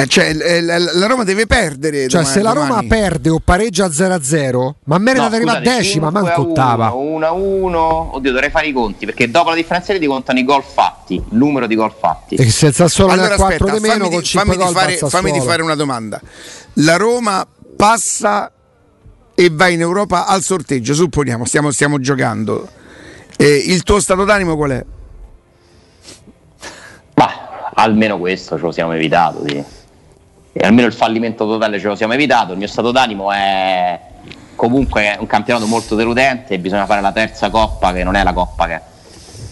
Eh, 0.00 0.06
cioè, 0.06 0.26
eh, 0.28 0.60
la, 0.60 0.78
la 0.78 1.06
Roma 1.06 1.24
deve 1.24 1.46
perdere. 1.46 2.06
Cioè, 2.06 2.20
domani- 2.20 2.28
se 2.28 2.40
la 2.40 2.52
Roma 2.52 2.66
domani. 2.68 2.86
perde 2.86 3.30
o 3.30 3.40
pareggia 3.40 3.88
0-0, 3.88 4.74
ma 4.84 4.96
merita 4.98 5.28
No, 5.28 5.34
arrivare 5.34 5.58
a 5.58 5.60
decima, 5.60 6.06
5 6.06 6.10
manco 6.10 6.28
a 6.28 6.40
1, 6.40 6.50
ottava. 6.50 6.90
1 6.92 7.26
a 7.26 7.32
1. 7.32 8.14
Oddio, 8.14 8.30
dovrei 8.30 8.50
fare 8.50 8.68
i 8.68 8.72
conti 8.72 9.06
perché 9.06 9.28
dopo 9.28 9.48
la 9.48 9.56
differenza 9.56 9.92
reti 9.92 10.06
contano 10.06 10.38
i 10.38 10.44
gol 10.44 10.62
fatti, 10.62 11.14
il 11.14 11.24
numero 11.30 11.66
di 11.66 11.74
gol 11.74 11.92
fatti. 11.98 12.36
E 12.36 12.48
se 12.48 12.68
il 12.68 12.74
Sassuolo 12.74 13.14
ne 13.14 13.18
Allora, 13.18 13.34
ha 13.34 13.38
4 13.38 13.54
aspetta, 13.56 13.74
di 13.74 13.80
meno 13.80 13.94
fammi, 14.04 14.10
con 14.10 14.20
di, 14.20 14.24
5 14.24 14.54
fammi 14.54 14.64
di 14.64 14.72
fare, 14.72 14.96
fammi 14.96 15.32
di 15.32 15.40
fare 15.40 15.62
una 15.62 15.74
domanda. 15.74 16.20
La 16.74 16.96
Roma 16.96 17.44
passa 17.76 18.52
e 19.34 19.50
va 19.50 19.66
in 19.66 19.80
Europa 19.80 20.26
al 20.26 20.42
sorteggio, 20.42 20.94
supponiamo, 20.94 21.44
stiamo, 21.44 21.72
stiamo 21.72 21.98
giocando. 21.98 22.68
Eh, 23.36 23.64
il 23.66 23.82
tuo 23.82 23.98
stato 23.98 24.22
d'animo 24.24 24.54
qual 24.54 24.70
è? 24.70 24.84
Ma 27.14 27.70
almeno 27.74 28.16
questo 28.16 28.56
ce 28.56 28.62
lo 28.62 28.70
siamo 28.70 28.92
evitato, 28.92 29.42
sì. 29.44 29.76
E 30.52 30.66
almeno 30.66 30.86
il 30.86 30.92
fallimento 30.92 31.46
totale 31.46 31.78
ce 31.78 31.86
lo 31.88 31.94
siamo 31.94 32.14
evitato. 32.14 32.52
Il 32.52 32.58
mio 32.58 32.66
stato 32.66 32.90
d'animo 32.90 33.30
è 33.32 34.00
comunque 34.54 35.16
un 35.20 35.26
campionato 35.26 35.66
molto 35.66 35.94
deludente 35.94 36.58
bisogna 36.58 36.84
fare 36.84 37.00
la 37.00 37.12
terza 37.12 37.48
coppa 37.48 37.92
che 37.92 38.02
non 38.02 38.16
è 38.16 38.24
la 38.24 38.32
coppa 38.32 38.66
che, 38.66 38.80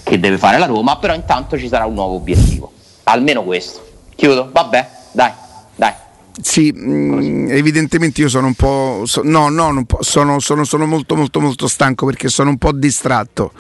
che 0.03 0.19
deve 0.19 0.37
fare 0.37 0.59
la 0.59 0.67
Roma, 0.67 0.99
però 0.99 1.15
intanto 1.15 1.57
ci 1.57 1.69
sarà 1.69 1.87
un 1.87 1.95
nuovo 1.95 2.17
obiettivo. 2.17 2.73
Almeno 3.05 3.45
questo. 3.45 3.87
Chiudo, 4.17 4.49
vabbè, 4.51 4.89
dai, 5.13 5.31
dai. 5.77 5.93
Sì, 6.41 6.73
mh, 6.73 7.51
evidentemente 7.51 8.21
io 8.21 8.29
sono 8.29 8.49
un 8.49 8.55
po'. 8.55 9.03
so- 9.05 9.23
no, 9.25 9.49
no, 9.49 9.85
po', 9.85 10.03
sono, 10.03 10.41
sono- 10.41 10.65
sono 10.65 10.87
molto, 10.87 11.15
molto, 11.15 11.41
molto 11.41 11.69
stanco 11.69 12.05
perché 12.07 12.29
sono 12.29 12.51
un 12.51 12.59
po' 12.59 12.73
distratto. 12.73 13.53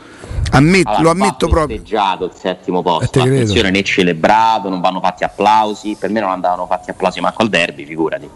Ammet- 0.52 0.87
Allora, 0.87 1.02
lo 1.02 1.11
ammetto 1.11 1.48
proprio. 1.48 1.76
il 2.24 2.32
settimo 2.35 2.80
Eh, 2.80 2.82
posto, 2.82 3.20
credo. 3.20 3.35
attenzione, 3.37 3.70
né 3.70 3.82
celebrato, 3.82 4.68
non 4.68 4.80
vanno 4.80 5.00
fatti 5.00 5.24
applausi, 5.24 5.96
per 5.98 6.11
me 6.11 6.20
non 6.20 6.30
andavano 6.30 6.66
fatti 6.66 6.90
applausi 6.90 7.20
manco 7.20 7.42
al 7.42 7.48
derby, 7.48 7.85
figurati. 7.85 8.28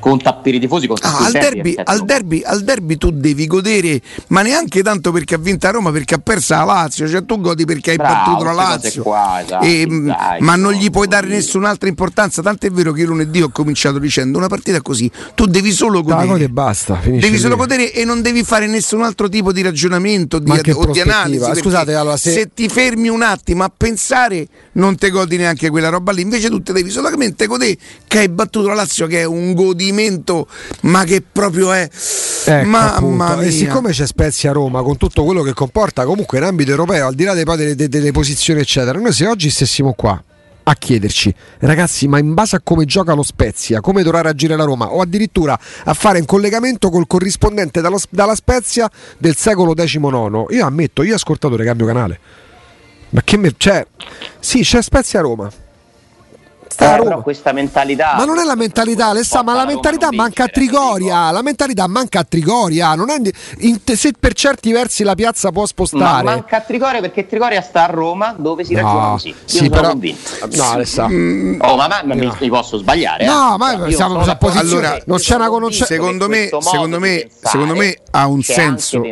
Conta 0.00 0.32
per 0.34 0.54
i 0.54 0.58
tifosi, 0.60 0.86
conta 0.86 1.08
Ah, 1.08 1.26
al, 1.26 1.32
derby, 1.32 1.70
effetto. 1.72 1.90
al, 1.90 2.04
derby, 2.04 2.42
al 2.44 2.62
derby 2.62 2.96
tu 2.96 3.10
devi 3.10 3.46
godere, 3.46 4.00
ma 4.28 4.42
neanche 4.42 4.82
tanto 4.82 5.12
perché 5.12 5.34
ha 5.34 5.38
vinto 5.38 5.66
a 5.66 5.70
Roma, 5.70 5.90
perché 5.92 6.14
ha 6.14 6.18
perso 6.18 6.54
la 6.54 6.64
Lazio, 6.64 7.06
cioè 7.08 7.24
tu 7.24 7.40
godi 7.40 7.64
perché 7.64 7.90
hai 7.90 7.96
Bravo, 7.96 8.14
battuto 8.14 8.44
la 8.44 8.52
Lazio, 8.52 9.02
qua, 9.02 9.40
esatto, 9.42 9.64
E, 9.64 9.86
mh, 9.86 10.06
dai, 10.06 10.40
ma 10.40 10.56
non 10.56 10.72
no, 10.72 10.78
gli 10.78 10.90
puoi 10.90 11.06
dare 11.06 11.26
nessun'altra 11.26 11.88
importanza, 11.88 12.40
tanto 12.42 12.66
è 12.66 12.70
vero 12.70 12.92
che 12.92 13.02
io 13.02 13.08
lunedì 13.08 13.42
ho 13.42 13.50
cominciato 13.50 13.98
dicendo 13.98 14.38
una 14.38 14.48
partita 14.48 14.80
così, 14.80 15.10
tu 15.34 15.44
devi 15.46 15.70
solo 15.70 16.02
godere. 16.02 16.44
e 16.44 16.48
basta. 16.48 16.98
Devi 17.04 17.38
solo 17.38 17.56
godere 17.56 17.92
e 17.92 18.04
non 18.04 18.22
devi 18.22 18.42
fare 18.42 18.66
nessun 18.66 19.02
altro 19.02 19.28
tipo 19.28 19.52
di 19.52 19.60
ragionamento 19.62 20.38
di, 20.38 20.50
o 20.72 20.86
di 20.86 21.00
analisi. 21.00 21.54
Scusate, 21.56 21.94
allora, 21.94 22.16
se- 22.16 22.50
ti 22.54 22.68
fermi 22.68 23.08
un 23.08 23.22
attimo 23.22 23.64
a 23.64 23.72
pensare, 23.74 24.46
non 24.72 24.96
te 24.96 25.10
godi 25.10 25.36
neanche 25.36 25.68
quella 25.70 25.88
roba 25.88 26.12
lì. 26.12 26.22
Invece 26.22 26.48
tu 26.48 26.62
te 26.62 26.72
devi 26.72 26.90
solamente 26.90 27.46
godere 27.46 27.76
che 28.06 28.18
hai 28.20 28.28
battuto 28.28 28.68
la 28.68 28.74
Lazio, 28.74 29.06
che 29.06 29.20
è 29.20 29.24
un 29.24 29.52
godimento, 29.90 30.46
ma 30.82 31.04
che 31.04 31.22
proprio 31.22 31.72
è. 31.72 31.88
Ecco, 32.44 32.68
Mamma 32.68 32.94
appunto. 32.94 33.36
mia. 33.36 33.42
E 33.42 33.50
siccome 33.50 33.90
c'è 33.90 34.06
Spezia 34.06 34.52
Roma 34.52 34.82
con 34.82 34.96
tutto 34.96 35.24
quello 35.24 35.42
che 35.42 35.52
comporta 35.52 36.04
comunque 36.04 36.38
in 36.38 36.44
ambito 36.44 36.70
europeo, 36.70 37.08
al 37.08 37.14
di 37.14 37.24
là 37.24 37.34
dei, 37.34 37.44
delle, 37.44 37.74
delle- 37.74 37.88
delle 37.88 38.12
posizioni, 38.12 38.60
eccetera, 38.60 38.98
noi 38.98 39.12
se 39.12 39.26
oggi 39.26 39.50
stessimo 39.50 39.92
qua 39.92 40.22
a 40.62 40.74
chiederci, 40.74 41.34
ragazzi, 41.60 42.06
ma 42.06 42.18
in 42.18 42.32
base 42.32 42.56
a 42.56 42.60
come 42.62 42.84
gioca 42.84 43.12
lo 43.14 43.22
Spezia, 43.22 43.80
come 43.80 44.02
dovrà 44.02 44.20
reagire 44.20 44.56
la 44.56 44.64
Roma, 44.64 44.92
o 44.92 45.00
addirittura 45.00 45.58
a 45.84 45.94
fare 45.94 46.20
un 46.20 46.26
collegamento 46.26 46.90
col 46.90 47.06
corrispondente 47.06 47.80
dallo- 47.80 48.00
dalla 48.10 48.34
Spezia 48.34 48.88
del 49.18 49.34
secolo 49.36 49.74
XIX, 49.74 50.46
io 50.50 50.64
ammetto, 50.66 51.02
io 51.02 51.14
ascoltatore 51.14 51.64
cambio 51.64 51.86
canale. 51.86 52.20
Ma 53.12 53.22
che 53.24 53.36
me. 53.36 53.52
Cioè, 53.56 53.84
sì, 54.38 54.60
c'è 54.60 54.80
Spezia 54.82 55.20
Roma. 55.20 55.50
Sta 56.80 56.92
a 56.92 56.94
Eh, 56.94 56.96
Roma. 56.96 57.16
questa 57.16 57.52
mentalità 57.52 58.14
Ma 58.16 58.24
non 58.24 58.38
è 58.38 58.44
la 58.44 58.54
mentalità, 58.54 59.08
Alessà, 59.08 59.42
ma 59.42 59.52
la 59.54 59.66
mentalità 59.66 60.08
manca 60.12 60.44
a 60.44 60.48
Trigoria. 60.48 61.30
La 61.30 61.42
mentalità 61.42 61.86
manca 61.86 62.20
a 62.20 62.24
Trigoria. 62.24 62.94
Non 62.94 63.10
è 63.10 63.16
in- 63.58 63.78
se 63.84 64.12
per 64.18 64.32
certi 64.32 64.72
versi 64.72 65.02
la 65.04 65.14
piazza 65.14 65.50
può 65.50 65.60
Ma 65.62 65.66
spostare. 65.68 66.22
manca 66.24 66.56
a 66.56 66.60
Trigoria 66.60 67.00
perché 67.00 67.26
Trigoria 67.26 67.60
sta 67.60 67.84
a 67.84 67.86
Roma 67.86 68.34
dove 68.38 68.64
si 68.64 68.72
No, 68.74 68.80
ragiona 68.80 69.10
così. 69.10 69.28
Io 69.28 69.34
sì, 69.44 69.56
sono 69.58 69.68
però- 69.70 69.88
convinto. 69.88 70.30
No, 70.52 70.64
Alessà. 70.70 71.04
Oh, 71.04 71.76
ma, 71.76 71.86
ma- 71.88 72.02
ma 72.04 72.14
mi, 72.14 72.32
mi 72.40 72.48
posso 72.48 72.78
sbagliare? 72.78 73.26
No, 73.26 73.54
eh? 73.54 73.58
ma 73.58 73.70
Cioè, 73.76 73.88
io 73.88 73.96
siamo 73.96 74.14
in 74.14 74.36
posizione- 74.38 74.80
d'accordo. 74.80 75.04
non 75.06 75.18
c'è 75.18 75.34
una 75.34 75.48
convinto 75.48 75.84
Secondo 75.84 76.28
me- 76.28 76.48
secondo 76.60 76.98
me- 76.98 77.28
secondo 77.42 77.74
me 77.74 77.96
ha 78.12 78.26
un 78.26 78.42
senso. 78.42 79.02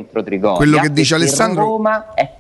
Quello 0.57 0.79
che 0.81 0.91
dice 0.93 1.15
Alessandro- 1.17 1.65
Roma 1.65 2.15
è 2.15 2.37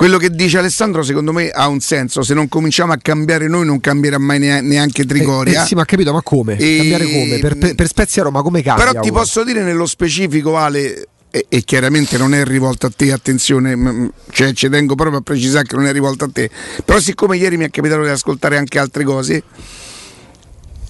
Quello 0.00 0.16
che 0.16 0.30
dice 0.30 0.56
Alessandro, 0.56 1.02
secondo 1.02 1.30
me, 1.30 1.50
ha 1.50 1.68
un 1.68 1.80
senso. 1.80 2.22
Se 2.22 2.32
non 2.32 2.48
cominciamo 2.48 2.94
a 2.94 2.96
cambiare 2.96 3.48
noi, 3.48 3.66
non 3.66 3.80
cambierà 3.80 4.16
mai 4.16 4.38
nea- 4.38 4.62
neanche 4.62 5.04
Trigoria. 5.04 5.62
Eh, 5.62 5.66
sì, 5.66 5.74
ma 5.74 5.82
ha 5.82 5.84
capito, 5.84 6.10
ma 6.10 6.22
come? 6.22 6.56
E- 6.56 6.76
Cambiare 6.78 7.04
come? 7.04 7.38
Per, 7.38 7.74
per, 7.74 7.86
Spezia 7.86 8.22
Roma 8.22 8.40
come 8.40 8.62
cambia? 8.62 8.86
Però 8.86 8.98
ti 9.02 9.10
uno? 9.10 9.18
posso 9.18 9.44
dire 9.44 9.62
nello 9.62 9.84
specifico, 9.84 10.56
Ale, 10.56 11.06
e, 11.30 11.44
e 11.46 11.62
chiaramente 11.64 12.16
non 12.16 12.32
è 12.32 12.44
rivolto 12.44 12.86
a 12.86 12.90
te, 12.96 13.12
attenzione, 13.12 14.10
cioè 14.30 14.54
ci 14.54 14.70
tengo 14.70 14.94
proprio 14.94 15.18
a 15.18 15.20
precisare 15.20 15.66
che 15.66 15.76
non 15.76 15.84
è 15.84 15.92
rivolto 15.92 16.24
a 16.24 16.30
te. 16.32 16.48
Però 16.82 16.98
siccome 16.98 17.36
ieri 17.36 17.58
mi 17.58 17.66
è 17.66 17.70
capitato 17.70 18.02
di 18.02 18.08
ascoltare 18.08 18.56
anche 18.56 18.78
altre 18.78 19.04
cose, 19.04 19.42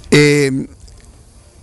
ehm, 0.09 0.69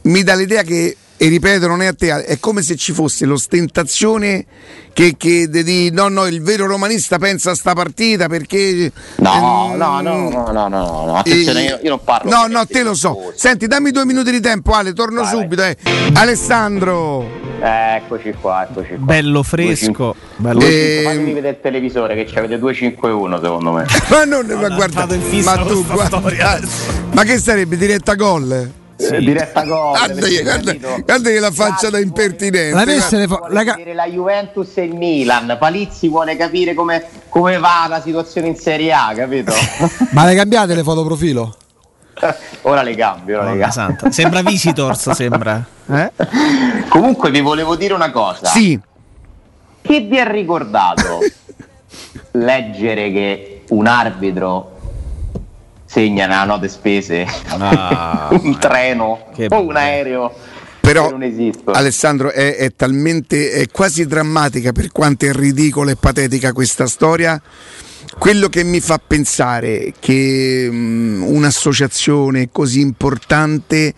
mi 0.01 0.23
dà 0.23 0.35
l'idea 0.35 0.63
che, 0.63 0.97
e 1.17 1.27
ripeto, 1.29 1.67
non 1.67 1.81
è 1.81 1.87
a 1.87 1.93
te, 1.93 2.23
è 2.25 2.39
come 2.39 2.61
se 2.61 2.75
ci 2.75 2.93
fosse 2.93 3.25
l'ostentazione 3.25 4.45
che, 4.93 5.15
che 5.17 5.47
di- 5.49 5.63
di 5.63 5.91
no, 5.91 6.07
no, 6.09 6.25
il 6.27 6.41
vero 6.41 6.65
romanista 6.67 7.17
pensa 7.17 7.51
a 7.51 7.55
sta 7.55 7.73
partita 7.73 8.27
perché... 8.27 8.91
No, 9.17 9.71
ehm, 9.73 9.77
no, 9.77 10.01
no, 10.01 10.29
no, 10.29 10.51
no, 10.51 10.67
no, 10.67 11.05
no, 11.05 11.15
attenzione, 11.15 11.61
e- 11.61 11.69
io, 11.69 11.79
io 11.83 11.89
non 11.89 11.99
parlo 12.03 12.29
No, 12.29 12.45
no, 12.47 12.65
te 12.65 12.83
lo 12.83 12.93
so. 12.93 13.13
discorsi. 13.15 13.39
Senti, 13.39 13.67
dammi 13.67 13.91
due 13.91 14.05
minuti 14.05 14.31
di 14.31 14.39
tempo, 14.39 14.71
Ale, 14.73 14.93
torno 14.93 15.21
Vai, 15.21 15.33
vai. 15.33 15.41
subito. 15.41 15.63
eh. 15.63 15.75
Alessandro. 16.13 17.25
Eccoci 17.59 18.33
qua, 18.39 18.67
eccoci 18.69 18.89
qua. 18.95 18.97
Bello 19.05 19.41
fresco. 19.43 20.15
Bello. 20.35 20.59
Eh, 20.61 21.01
Fatemi 21.03 21.33
vedere 21.33 21.49
il 21.55 21.61
televisore 21.61 22.13
che 22.15 22.27
ci 22.27 22.37
avete 22.37 22.59
251 22.59 23.39
secondo 23.41 23.71
me. 23.71 23.85
Ma 24.09 24.23
non, 24.25 24.45
ma 24.45 24.69
guarda, 24.69 25.05
ma 25.07 25.57
tu 25.65 25.83
guarda, 25.85 26.17
storia. 26.17 26.59
ma 27.13 27.23
che 27.23 27.39
sarebbe 27.39 27.75
diretta 27.77 28.13
gol? 28.13 28.71
Eh, 28.99 29.19
diretta 29.19 29.63
gol. 29.63 29.91
Guarda, 29.97 30.73
guarda, 31.05 31.29
che 31.29 31.39
la 31.39 31.51
faccia 31.51 31.89
da 31.89 31.99
impertinente. 31.99 32.69
La 32.71 32.83
guarda. 32.83 32.91
messa 32.93 33.17
le 33.17 33.27
fa- 33.27 33.35
vuole 33.37 33.53
la 33.53 33.63
ca- 33.63 33.77
la 33.93 34.05
Juventus 34.07 34.77
e 34.77 34.83
il 34.83 34.95
Milan. 34.95 35.55
Palizzi 35.59 36.07
vuole 36.09 36.35
capire 36.35 36.73
come, 36.73 37.03
come 37.29 37.57
va 37.59 37.85
la 37.87 38.01
situazione 38.01 38.47
in 38.47 38.55
Serie 38.55 38.91
A, 38.91 39.11
capito? 39.15 39.53
Ma 40.11 40.25
le 40.25 40.35
cambiate 40.35 40.73
le 40.73 40.83
foto 40.83 41.03
profilo? 41.05 41.55
ora 42.63 42.81
le 42.81 42.95
cambio, 42.95 43.37
ora 43.37 43.51
le 43.51 43.59
cambio. 43.59 43.71
santa. 43.71 44.11
Sembra 44.11 44.41
Visitors, 44.41 45.11
sembra. 45.11 45.63
Eh? 45.91 46.11
Comunque 46.89 47.29
vi 47.29 47.41
volevo 47.41 47.75
dire 47.75 47.93
una 47.93 48.09
cosa. 48.09 48.47
Sì, 48.47 48.79
Che 49.81 49.99
vi 49.99 50.17
è 50.17 50.27
ricordato 50.27 51.19
leggere 52.31 53.11
che 53.11 53.61
un 53.69 53.85
arbitro 53.85 54.76
segna 55.97 56.27
nella 56.27 56.43
note 56.43 56.67
spese 56.67 57.25
Ah, 57.47 58.29
un 58.39 58.59
treno? 58.59 59.25
O 59.49 59.61
un 59.61 59.75
aereo? 59.75 60.31
Però 60.79 61.05
che 61.05 61.11
non 61.11 61.23
esistono? 61.23 61.75
Alessandro 61.75 62.31
è, 62.31 62.55
è 62.55 62.71
talmente, 62.75 63.51
è 63.51 63.67
quasi 63.71 64.05
drammatica 64.05 64.71
per 64.71 64.91
quanto 64.91 65.25
è 65.25 65.33
ridicola 65.33 65.89
e 65.89 65.95
patetica 65.95 66.53
questa 66.53 66.85
storia. 66.85 67.41
Quello 68.19 68.47
che 68.47 68.63
mi 68.63 68.79
fa 68.79 69.01
pensare 69.05 69.93
che 69.99 70.69
mm, 70.71 71.23
un'associazione 71.23 72.49
così 72.51 72.79
importante 72.79 73.93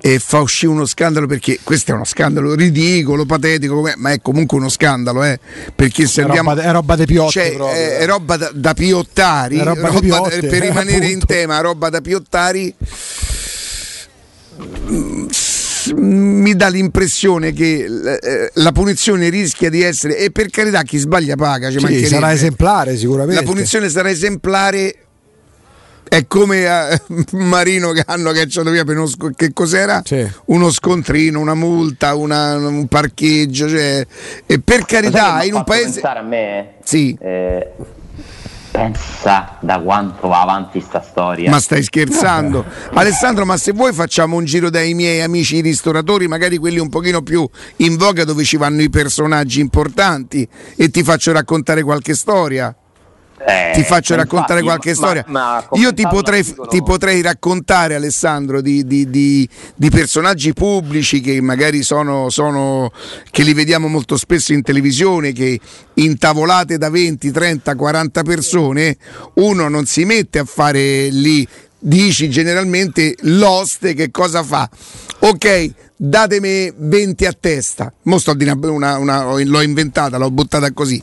eh, 0.00 0.18
fa 0.18 0.40
uscire 0.40 0.70
uno 0.70 0.84
scandalo 0.86 1.26
perché 1.26 1.58
questo 1.62 1.90
è 1.90 1.94
uno 1.94 2.04
scandalo 2.04 2.54
ridicolo, 2.54 3.24
patetico, 3.24 3.88
ma 3.96 4.10
è 4.12 4.20
comunque 4.20 4.58
uno 4.58 4.68
scandalo, 4.68 5.24
eh, 5.24 5.38
perché 5.74 6.06
se 6.06 6.20
È 6.20 6.24
andiamo 6.24 6.50
roba, 6.50 6.62
è 6.62 6.70
roba 6.70 6.96
de 6.96 7.04
piotte 7.06 7.30
cioè, 7.32 7.52
proprio. 7.54 7.76
è, 7.76 7.96
è 7.98 8.06
roba 8.06 8.36
da, 8.36 8.50
da 8.54 8.74
piottari, 8.74 9.58
È 9.58 9.62
roba 9.64 9.80
da 9.80 9.86
roba 9.88 9.98
da- 10.00 10.00
piotte, 10.06 10.40
per 10.46 10.54
eh, 10.62 10.66
rimanere 10.68 10.96
in 10.98 11.04
appunto. 11.04 11.26
tema, 11.26 11.60
roba 11.60 11.88
da 11.88 12.00
piottari. 12.00 12.74
mm, 14.90 15.26
Mi 15.94 16.54
dà 16.56 16.68
l'impressione 16.68 17.52
che 17.52 17.84
eh, 17.84 18.50
la 18.54 18.72
punizione 18.72 19.28
rischia 19.28 19.70
di 19.70 19.82
essere, 19.82 20.18
e 20.18 20.30
per 20.30 20.48
carità 20.50 20.82
chi 20.82 20.98
sbaglia 20.98 21.36
paga, 21.36 21.70
ci 21.70 21.78
Sì, 21.78 22.06
sarà 22.06 22.32
esemplare 22.32 22.96
sicuramente. 22.96 23.40
la 23.42 23.46
punizione 23.48 23.88
sarà 23.88 24.10
esemplare. 24.10 24.94
È 26.08 26.26
come 26.26 26.66
a 26.68 27.00
Marino 27.32 27.90
che 27.92 28.02
hanno 28.06 28.30
cacciato 28.32 28.70
via 28.70 28.84
per 28.84 28.96
uno 28.96 29.06
sco- 29.06 29.32
che 29.34 29.52
cos'era? 29.52 30.02
Sì. 30.04 30.26
Uno 30.46 30.70
scontrino, 30.70 31.40
una 31.40 31.54
multa, 31.54 32.14
una- 32.14 32.56
un 32.56 32.86
parcheggio. 32.86 33.68
Cioè, 33.68 34.06
e 34.46 34.60
per 34.60 34.84
carità, 34.84 35.42
in 35.42 35.54
un 35.54 35.64
paese. 35.64 35.84
pensare 36.00 36.18
a 36.18 36.22
me 36.22 36.74
Sì. 36.84 37.16
eh, 37.20 37.72
pensa 38.70 39.56
da 39.60 39.78
quanto 39.80 40.28
va 40.28 40.42
avanti 40.42 40.80
sta 40.80 41.00
storia 41.02 41.50
Ma 41.50 41.58
stai 41.60 41.82
scherzando? 41.82 42.64
Alessandro, 42.94 43.44
ma 43.44 43.56
se 43.56 43.72
vuoi 43.72 43.92
facciamo 43.92 44.36
un 44.36 44.44
giro 44.44 44.70
dai 44.70 44.94
miei 44.94 45.22
amici 45.22 45.60
ristoratori, 45.60 46.28
magari 46.28 46.56
quelli 46.58 46.78
un 46.78 46.88
pochino 46.88 47.22
più 47.22 47.48
in 47.76 47.96
voga 47.96 48.24
dove 48.24 48.44
ci 48.44 48.56
vanno 48.56 48.82
i 48.82 48.90
personaggi 48.90 49.60
importanti 49.60 50.46
e 50.76 50.88
ti 50.90 51.02
faccio 51.02 51.32
raccontare 51.32 51.82
qualche 51.82 52.14
storia. 52.14 52.74
Eh, 53.38 53.72
Ti 53.74 53.82
faccio 53.82 54.14
raccontare 54.14 54.60
infatti, 54.60 54.64
qualche 54.82 54.88
ma- 54.88 54.94
storia. 55.06 55.24
ma 55.28 55.68
Io 55.72 55.92
ti 55.92 56.06
potrei, 56.08 56.42
dicono- 56.42 56.68
ti 56.68 56.82
potrei 56.82 57.20
raccontare, 57.20 57.94
Alessandro, 57.94 58.62
di, 58.62 58.86
di- 58.86 59.10
di- 59.10 59.46
di 59.74 59.90
personaggi 59.90 60.54
pubblici 60.54 61.20
che 61.20 61.40
magari 61.42 61.82
sono, 61.82 62.30
sono- 62.30 62.90
che 63.30 63.42
li 63.42 63.52
vediamo 63.52 63.88
molto 63.88 64.16
spesso 64.16 64.54
in 64.54 64.62
televisione, 64.62 65.32
che 65.32 65.60
in 65.94 66.16
tavolate 66.16 66.78
da 66.78 66.88
20, 66.88 67.30
30, 67.30 67.74
40 67.74 68.22
persone, 68.22 68.96
uno 69.34 69.68
non 69.68 69.84
si 69.84 70.04
mette 70.06 70.38
a 70.38 70.44
fare 70.44 71.08
lì, 71.10 71.46
dici 71.90 72.28
generalmente 72.28 73.14
l'oste 73.20 73.94
che 73.94 74.10
cosa 74.10 74.42
fa? 74.42 74.68
Ok, 75.20 75.70
datemi 75.96 76.72
20 76.76 77.26
a 77.26 77.32
testa. 77.38 77.92
Mo 78.02 78.18
sto 78.18 78.34
di 78.34 78.44
una- 78.44 78.58
una- 78.70 78.98
una- 78.98 79.42
l'ho 79.44 79.60
inventata, 79.60 80.18
l'ho 80.18 80.30
buttata 80.30 80.72
così. 80.72 81.02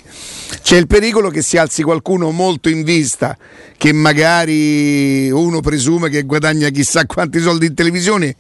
C'è 0.62 0.76
il 0.78 0.88
pericolo 0.88 1.30
che 1.30 1.42
si 1.42 1.58
alzi 1.58 1.84
qualcuno 1.84 2.32
molto 2.32 2.68
in 2.70 2.84
vista, 2.84 3.38
che 3.78 3.94
magari 3.94 5.32
uno 5.32 5.62
presume 5.62 6.10
che 6.10 6.24
guadagna 6.24 6.70
chissà 6.70 7.06
quanti 7.06 7.40
soldi 7.40 7.68
in 7.68 7.74
televisione, 7.76 8.36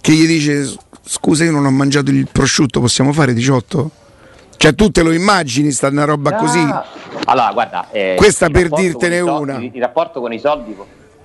che 0.00 0.12
gli 0.12 0.26
dice 0.26 0.72
scusa 1.04 1.42
io 1.44 1.50
non 1.50 1.66
ho 1.66 1.70
mangiato 1.72 2.10
il 2.12 2.28
prosciutto, 2.30 2.78
possiamo 2.80 3.12
fare 3.12 3.34
18? 3.34 3.90
Cioè 4.56 4.74
tu 4.74 4.90
te 4.90 5.02
lo 5.02 5.10
immagini 5.10 5.72
sta 5.72 5.88
una 5.88 6.04
roba 6.04 6.34
così? 6.36 6.58
Ah, 6.58 6.84
Allora, 7.24 7.52
guarda, 7.52 7.88
eh, 7.90 8.14
Questa 8.16 8.48
per 8.50 8.68
dirtene 8.68 9.18
soldi- 9.20 9.42
una. 9.50 9.58
Il 9.58 9.72
rapporto 9.80 10.20
con 10.20 10.32
i 10.32 10.38
soldi 10.38 10.74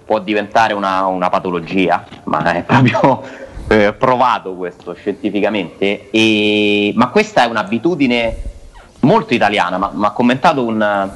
può- 0.05 0.19
diventare 0.19 0.73
una, 0.73 1.05
una 1.05 1.29
patologia, 1.29 2.05
ma 2.25 2.53
è 2.53 2.63
proprio 2.63 3.23
eh, 3.67 3.93
provato 3.93 4.53
questo 4.53 4.93
scientificamente. 4.93 6.09
E- 6.11 6.93
ma 6.95 7.09
questa 7.09 7.43
è 7.43 7.47
un'abitudine 7.47 8.35
molto 9.01 9.33
italiana. 9.33 9.77
Ma 9.77 10.07
ha 10.07 10.11
commentato 10.11 10.63
un, 10.63 11.09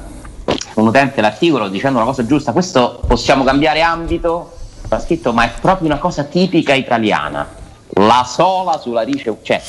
un 0.74 0.86
utente 0.86 1.20
l'articolo 1.20 1.68
dicendo 1.68 1.98
una 1.98 2.06
cosa 2.06 2.24
giusta. 2.24 2.52
Questo 2.52 3.02
possiamo 3.06 3.44
cambiare 3.44 3.82
ambito. 3.82 4.56
Ha 4.88 4.98
scritto, 4.98 5.32
ma 5.32 5.44
è 5.44 5.52
proprio 5.60 5.86
una 5.86 5.98
cosa 5.98 6.24
tipica 6.24 6.74
italiana. 6.74 7.46
la 7.94 8.24
sola 8.26 8.78
sulla 8.78 9.02
ricevute, 9.02 9.44
cioè 9.44 9.62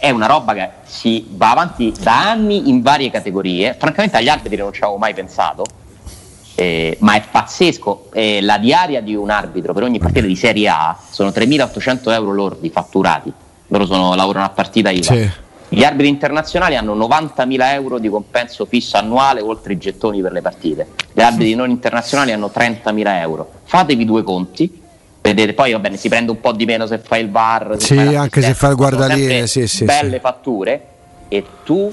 è, 0.00 0.10
una 0.10 0.26
roba 0.26 0.54
che 0.54 0.70
si 0.84 1.26
va 1.30 1.50
avanti 1.50 1.92
da 2.00 2.30
anni 2.30 2.68
in 2.68 2.80
varie 2.80 3.10
categorie. 3.10 3.76
Francamente 3.78 4.16
agli 4.16 4.28
arbitri 4.28 4.56
non 4.56 4.72
ci 4.72 4.82
avevo 4.82 4.96
mai 4.96 5.12
pensato, 5.12 5.64
eh, 6.54 6.96
ma 7.00 7.14
è 7.14 7.22
pazzesco. 7.30 8.08
Eh, 8.12 8.40
la 8.40 8.58
diaria 8.58 9.00
di 9.00 9.14
un 9.14 9.30
arbitro 9.30 9.72
per 9.72 9.82
ogni 9.82 9.98
partita 9.98 10.26
di 10.26 10.36
Serie 10.36 10.68
A 10.68 10.96
sono 11.10 11.30
3.800 11.30 12.12
euro 12.12 12.32
lordi 12.32 12.70
fatturati. 12.70 13.32
Loro 13.68 13.86
sono, 13.86 14.14
lavorano 14.14 14.44
a 14.44 14.50
partita 14.50 14.90
IVA. 14.90 15.14
Sì. 15.14 15.30
Gli 15.68 15.82
arbitri 15.82 16.08
internazionali 16.08 16.76
hanno 16.76 16.94
90.000 16.94 17.72
euro 17.72 17.98
di 17.98 18.08
compenso 18.08 18.64
fisso 18.64 18.96
annuale 18.96 19.40
oltre 19.40 19.72
i 19.72 19.78
gettoni 19.78 20.20
per 20.20 20.32
le 20.32 20.40
partite. 20.40 20.88
Gli 21.12 21.20
arbitri 21.20 21.54
non 21.54 21.70
internazionali 21.70 22.32
hanno 22.32 22.50
30.000 22.54 23.20
euro. 23.20 23.50
Fatevi 23.64 24.04
due 24.04 24.22
conti. 24.22 24.82
Vedete, 25.20 25.54
poi 25.54 25.72
va 25.72 25.78
bene, 25.78 25.96
si 25.96 26.08
prende 26.08 26.30
un 26.30 26.38
po' 26.38 26.52
di 26.52 26.66
meno 26.66 26.86
se 26.86 26.98
fai 26.98 27.22
il 27.22 27.28
bar. 27.28 27.76
Sì, 27.78 27.96
anche 27.96 28.42
se 28.42 28.52
fai 28.52 28.70
il 28.70 28.76
guardaline, 28.76 29.46
sì, 29.46 29.66
sì, 29.66 29.84
belle 29.84 30.16
sì. 30.16 30.20
fatture 30.20 30.86
e 31.28 31.44
tu 31.64 31.92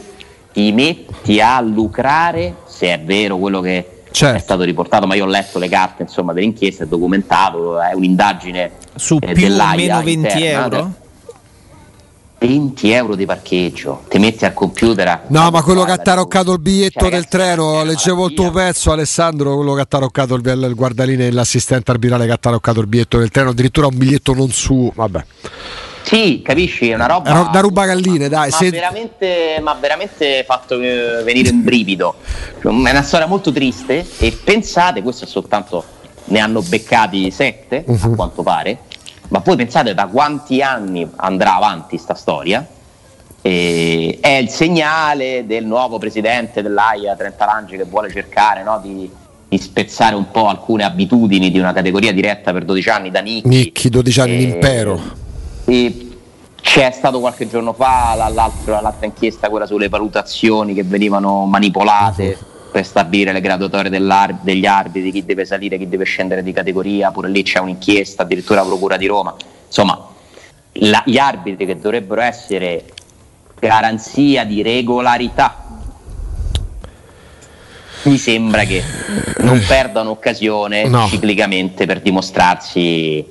ti 0.51 0.71
metti 0.73 1.39
a 1.39 1.61
lucrare 1.61 2.55
se 2.65 2.93
è 2.93 2.99
vero 2.99 3.37
quello 3.37 3.61
che 3.61 4.00
Certo. 4.11 4.37
è 4.37 4.39
stato 4.39 4.63
riportato, 4.63 5.07
ma 5.07 5.15
io 5.15 5.25
ho 5.25 5.27
letto 5.27 5.57
le 5.57 5.69
carte 5.69 6.03
insomma, 6.03 6.33
dell'inchiesta, 6.33 6.83
è 6.83 6.87
documentato, 6.87 7.79
è 7.79 7.93
un'indagine 7.93 8.71
Su 8.95 9.17
eh, 9.21 9.33
più 9.33 9.51
o 9.51 9.75
meno 9.75 10.01
20 10.01 10.11
interna, 10.11 10.77
euro? 10.77 10.93
20 12.51 12.89
euro 12.91 13.13
di 13.15 13.27
parcheggio, 13.27 14.01
ti 14.09 14.17
metti 14.17 14.45
al 14.45 14.53
computer. 14.55 15.07
a- 15.07 15.21
No, 15.27 15.51
ma 15.51 15.61
quello 15.61 15.83
che 15.83 15.91
ha 15.91 15.97
taroccato 15.97 16.51
il 16.53 16.59
biglietto 16.59 17.01
cioè, 17.01 17.09
del 17.11 17.21
ragazzi, 17.29 17.37
treno, 17.37 17.71
una 17.73 17.83
leggevo 17.83 18.25
il 18.29 18.33
tuo 18.33 18.49
pezzo 18.49 18.91
Alessandro, 18.91 19.53
quello 19.55 19.73
che 19.75 19.81
ha 19.81 19.85
taroccato 19.85 20.33
il, 20.33 20.43
il 20.43 20.73
guardaline 20.75 21.27
e 21.27 21.31
l'assistente 21.31 21.91
arbitrale 21.91 22.25
che 22.25 22.31
ha 22.31 22.37
taroccato 22.37 22.79
il 22.79 22.87
biglietto 22.87 23.19
del 23.19 23.29
treno, 23.29 23.51
addirittura 23.51 23.85
un 23.85 23.95
biglietto 23.95 24.33
non 24.33 24.49
su, 24.49 24.91
vabbè. 24.95 25.23
Sì, 26.01 26.41
capisci? 26.43 26.89
È 26.89 26.95
una 26.95 27.05
roba. 27.05 27.31
Ro- 27.31 27.49
da 27.53 27.59
rubagalline, 27.59 28.27
dai, 28.27 28.49
Ma, 28.49 28.55
se- 28.55 28.71
veramente, 28.71 29.59
ma 29.61 29.75
veramente 29.75 30.43
fatto 30.47 30.81
eh, 30.81 31.21
venire 31.23 31.51
un 31.51 31.63
brivido. 31.63 32.15
È 32.59 32.65
una 32.67 33.03
storia 33.03 33.27
molto 33.27 33.51
triste. 33.51 34.03
E 34.17 34.31
pensate, 34.43 35.03
questo 35.03 35.25
è 35.25 35.27
soltanto. 35.27 35.83
Ne 36.23 36.39
hanno 36.39 36.61
beccati 36.63 37.29
sette, 37.29 37.83
a 37.87 37.91
Mhm. 37.91 38.15
quanto 38.15 38.41
pare. 38.41 38.79
Ma 39.31 39.39
voi 39.39 39.55
pensate 39.55 39.93
da 39.93 40.07
quanti 40.07 40.61
anni 40.61 41.09
andrà 41.15 41.55
avanti 41.55 41.97
sta 41.97 42.15
storia? 42.15 42.67
E 43.41 44.17
è 44.19 44.27
il 44.35 44.49
segnale 44.49 45.45
del 45.47 45.65
nuovo 45.65 45.97
presidente 45.97 46.61
dell'AIA 46.61 47.15
Trentalangi 47.15 47.77
che 47.77 47.85
vuole 47.85 48.11
cercare 48.11 48.61
no, 48.61 48.81
di, 48.83 49.09
di 49.47 49.57
spezzare 49.57 50.15
un 50.15 50.29
po' 50.31 50.47
alcune 50.47 50.83
abitudini 50.83 51.49
di 51.49 51.59
una 51.59 51.71
categoria 51.71 52.11
diretta 52.11 52.51
per 52.51 52.65
12 52.65 52.89
anni 52.89 53.09
da 53.09 53.21
Nicchi. 53.21 53.47
Nicchi, 53.47 53.89
12 53.89 54.19
anni 54.19 54.31
E- 54.37 54.41
impero. 54.41 54.99
e 55.63 56.07
c'è 56.61 56.91
stato 56.91 57.21
qualche 57.21 57.47
giorno 57.47 57.71
fa 57.71 58.13
la- 58.15 58.27
l'altro- 58.27 58.81
l'altra 58.81 59.05
inchiesta, 59.05 59.49
quella 59.49 59.65
sulle 59.65 59.87
valutazioni 59.87 60.73
che 60.73 60.83
venivano 60.83 61.45
manipolate 61.45 62.37
per 62.71 62.85
stabilire 62.85 63.33
le 63.33 63.41
graduatorie 63.41 63.89
degli 63.89 64.65
arbitri, 64.65 65.11
chi 65.11 65.25
deve 65.25 65.45
salire, 65.45 65.77
chi 65.77 65.89
deve 65.89 66.05
scendere 66.05 66.41
di 66.41 66.53
categoria, 66.53 67.11
pure 67.11 67.29
lì 67.29 67.43
c'è 67.43 67.59
un'inchiesta, 67.59 68.23
addirittura 68.23 68.61
la 68.61 68.67
Procura 68.67 68.97
di 68.97 69.05
Roma. 69.07 69.35
Insomma, 69.67 70.07
la- 70.73 71.03
gli 71.05 71.17
arbitri 71.17 71.65
che 71.65 71.77
dovrebbero 71.79 72.21
essere 72.21 72.85
garanzia 73.59 74.45
di 74.45 74.61
regolarità, 74.61 75.57
mi 78.03 78.17
sembra 78.17 78.63
che 78.63 78.81
non 79.39 79.61
perdano 79.67 80.09
occasione 80.09 80.87
No. 80.87 81.07
ciclicamente 81.07 81.85
per 81.85 82.01
dimostrarsi 82.01 83.23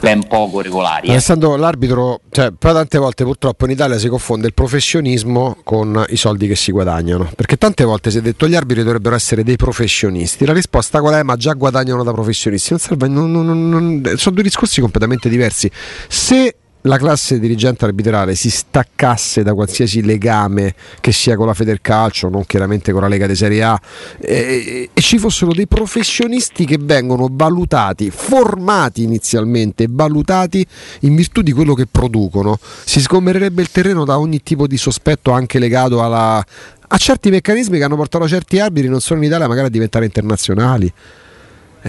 ben 0.00 0.26
poco 0.26 0.60
regolari. 0.60 1.08
eh. 1.08 1.10
Alessandro, 1.12 1.56
l'arbitro, 1.56 2.20
cioè, 2.30 2.52
però 2.56 2.72
tante 2.74 2.98
volte 2.98 3.24
purtroppo 3.24 3.64
in 3.64 3.72
Italia 3.72 3.98
si 3.98 4.08
confonde 4.08 4.46
il 4.46 4.54
professionismo 4.54 5.56
con 5.64 6.04
i 6.08 6.16
soldi 6.16 6.46
che 6.46 6.56
si 6.56 6.70
guadagnano. 6.72 7.30
Perché 7.34 7.56
tante 7.56 7.84
volte 7.84 8.10
si 8.10 8.18
è 8.18 8.20
detto 8.20 8.46
gli 8.48 8.54
arbitri 8.54 8.82
dovrebbero 8.82 9.14
essere 9.14 9.42
dei 9.42 9.56
professionisti. 9.56 10.44
La 10.46 10.52
risposta 10.52 11.00
qual 11.00 11.14
è? 11.14 11.22
Ma 11.22 11.36
già 11.36 11.52
guadagnano 11.52 12.02
da 12.02 12.12
professionisti. 12.12 12.70
Non 12.70 12.78
serve, 12.78 13.08
non- 13.08 13.30
non- 13.30 14.12
sono 14.16 14.34
due 14.34 14.44
discorsi 14.44 14.80
completamente 14.80 15.28
diversi. 15.28 15.70
Se 16.08 16.54
la 16.82 16.96
classe 16.96 17.40
dirigente 17.40 17.84
arbitrale 17.84 18.34
si 18.34 18.50
staccasse 18.50 19.42
da 19.42 19.54
qualsiasi 19.54 20.02
legame 20.02 20.74
che 21.00 21.12
sia 21.12 21.36
con 21.36 21.46
la 21.46 21.54
Federcalcio, 21.54 22.28
non 22.28 22.44
chiaramente 22.46 22.92
con 22.92 23.02
la 23.02 23.08
Lega 23.08 23.26
di 23.26 23.34
Serie 23.34 23.62
A, 23.62 23.80
eh, 24.20 24.90
e 24.92 25.00
ci 25.00 25.18
fossero 25.18 25.52
dei 25.52 25.66
professionisti 25.66 26.64
che 26.64 26.78
vengono 26.80 27.28
valutati, 27.30 28.10
formati 28.10 29.02
inizialmente, 29.02 29.86
valutati 29.88 30.64
in 31.00 31.16
virtù 31.16 31.42
di 31.42 31.52
quello 31.52 31.74
che 31.74 31.86
producono, 31.90 32.58
si 32.84 33.00
sgombererebbe 33.00 33.62
il 33.62 33.70
terreno 33.70 34.04
da 34.04 34.18
ogni 34.18 34.42
tipo 34.42 34.66
di 34.66 34.76
sospetto 34.76 35.32
anche 35.32 35.58
legato 35.58 36.02
alla- 36.02 36.44
a 36.90 36.96
certi 36.96 37.30
meccanismi 37.30 37.76
che 37.76 37.84
hanno 37.84 37.96
portato 37.96 38.26
certi 38.26 38.58
arbitri 38.58 38.88
non 38.88 39.00
solo 39.00 39.20
in 39.20 39.26
Italia 39.26 39.46
magari 39.46 39.66
a 39.66 39.70
diventare 39.70 40.04
internazionali. 40.06 40.92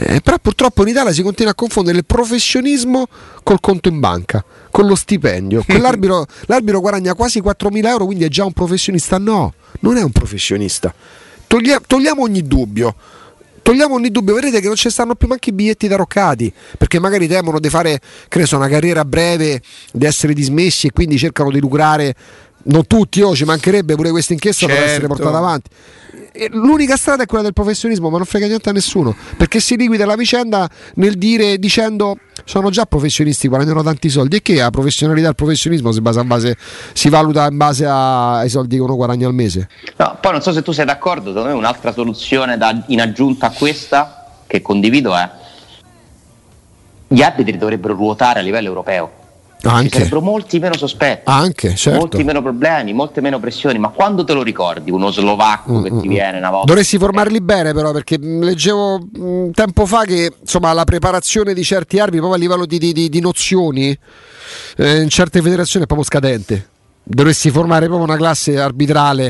Eh, 0.02 0.22
però 0.22 0.38
purtroppo 0.40 0.84
in 0.84 0.90
Italia 0.90 1.12
si 1.12 1.22
continua 1.22 1.52
a 1.52 1.56
confondere 1.56 1.98
il 1.98 2.06
professionismo 2.06 3.08
col 3.44 3.60
conto 3.60 3.90
in 3.90 4.00
banca, 4.00 4.44
con 4.72 4.88
lo 4.88 4.96
stipendio. 4.96 5.64
Quell'arbitro 5.68 6.26
l'arbitro 6.46 6.80
guadagna 6.80 7.14
quasi 7.14 7.42
4.000 7.42 7.86
euro, 7.86 8.06
quindi 8.06 8.24
è 8.24 8.30
già 8.30 8.46
un 8.46 8.54
professionista. 8.54 9.18
No, 9.18 9.54
non 9.82 9.98
è 9.98 10.04
un 10.04 10.12
professionista. 10.12 10.94
Toglia- 11.48 11.82
togliamo 11.86 12.22
ogni 12.22 12.46
dubbio. 12.48 12.96
Togliamo 13.62 13.96
ogni 13.96 14.10
dubbio, 14.10 14.34
vedrete 14.34 14.62
che 14.62 14.68
non 14.68 14.76
ci 14.76 14.90
stanno 14.90 15.14
più 15.16 15.28
manco 15.28 15.50
i 15.50 15.52
biglietti 15.52 15.88
taroccati, 15.88 16.52
perché 16.78 16.98
magari 17.00 17.28
temono 17.28 17.60
di 17.60 17.70
fare, 17.70 18.00
che 18.28 18.40
ne 18.40 18.46
so, 18.46 18.56
una 18.56 18.68
carriera 18.68 19.06
breve, 19.06 19.62
di 19.92 20.06
essere 20.06 20.34
dismessi 20.34 20.88
e 20.88 20.92
quindi 20.92 21.18
cercano 21.20 21.52
di 21.52 21.60
lucrare. 21.60 22.16
Non 22.62 22.86
tutti, 22.88 23.22
oh, 23.22 23.34
ci 23.36 23.46
mancherebbe 23.46 23.96
pure 23.96 24.12
questa 24.12 24.34
inchiesta 24.34 24.66
per 24.66 24.76
essere 24.76 24.92
Certo. 25.00 25.08
portata 25.08 25.38
avanti. 25.38 25.70
E 26.32 26.50
L'unica 26.52 26.96
strada 26.96 27.24
è 27.24 27.26
quella 27.26 27.44
del 27.44 27.54
professionismo, 27.54 28.10
ma 28.10 28.18
non 28.18 28.26
frega 28.26 28.46
niente 28.48 28.70
a 28.70 28.72
nessuno, 28.72 29.16
perché 29.38 29.60
si 29.60 29.76
liquida 29.78 30.06
la 30.06 30.16
vicenda 30.16 30.70
nel 30.96 31.18
dire 31.18 31.58
dicendo 31.58 32.18
sono 32.46 32.70
già 32.70 32.86
professionisti, 32.86 33.48
guadagnano 33.48 33.82
tanti 33.84 34.10
soldi 34.10 34.38
e 34.38 34.42
che 34.42 34.56
la 34.56 34.70
professionalità 34.70 35.28
e 35.28 35.30
il 35.30 35.36
professionismo 35.36 35.92
si, 35.92 36.02
basa 36.02 36.22
in 36.22 36.28
base, 36.28 36.58
si 36.94 37.10
valuta 37.10 37.48
in 37.50 37.58
base 37.58 37.86
a- 37.86 38.38
ai 38.40 38.50
soldi 38.50 38.76
che 38.76 38.82
uno 38.82 38.96
guadagna 38.96 39.28
al 39.28 39.34
mese. 39.34 39.68
No, 39.98 40.18
poi 40.22 40.32
non 40.34 40.42
so 40.42 40.52
se 40.54 40.62
tu 40.62 40.72
sei 40.72 40.86
d'accordo, 40.86 41.30
secondo 41.30 41.50
me 41.50 41.54
un'altra 41.56 41.92
soluzione 41.94 42.58
da- 42.58 42.84
in 42.88 43.02
aggiunta 43.02 43.48
a 43.48 43.52
questa 43.52 44.28
che 44.48 44.62
condivido 44.62 45.16
è 45.16 45.30
gli 47.08 47.22
arbitri 47.22 47.58
dovrebbero 47.58 47.96
ruotare 47.96 48.40
a 48.40 48.44
livello 48.44 48.68
europeo. 48.68 49.12
Ci 49.62 49.68
Anche, 49.68 49.90
sarebbero 49.90 50.22
molti 50.22 50.58
meno 50.58 50.78
sospetti, 50.78 51.24
anche 51.26 51.76
certo. 51.76 52.00
molti 52.00 52.24
meno 52.24 52.42
problemi, 52.42 52.94
molte 52.94 53.20
meno 53.20 53.40
pressioni, 53.42 53.78
ma 53.78 53.90
quando 53.90 54.24
te 54.24 54.32
lo 54.32 54.42
ricordi 54.42 54.90
uno 54.90 55.12
slovacco 55.12 55.82
che 55.82 56.00
ti 56.00 56.08
viene 56.08 56.38
una 56.38 56.50
volta 56.50 56.68
Dovresti 56.68 56.98
formarli 56.98 57.42
bene 57.42 57.74
però 57.74 57.92
perché 57.92 58.18
mh, 58.18 58.40
leggevo 58.42 59.00
mh, 59.00 59.52
tempo 59.52 59.86
fa 59.86 60.06
che 60.06 60.32
insomma, 60.40 60.72
la 60.72 60.86
preparazione 60.86 61.54
di 61.54 61.64
certi 61.66 61.98
arbitri 62.00 62.20
proprio 62.20 62.40
a 62.40 62.42
livello 62.42 62.66
di, 62.66 62.78
di- 62.78 62.94
di- 62.94 63.10
di 63.10 63.20
nozioni 63.20 63.98
eh, 64.78 65.02
in 65.02 65.10
certe 65.10 65.42
federazioni 65.42 65.84
è 65.84 65.88
proprio 65.88 66.08
scadente. 66.08 66.70
Dovresti 67.04 67.50
formare 67.50 67.88
proprio 67.88 68.06
una 68.08 68.18
classe 68.18 68.58
arbitrale 68.58 69.28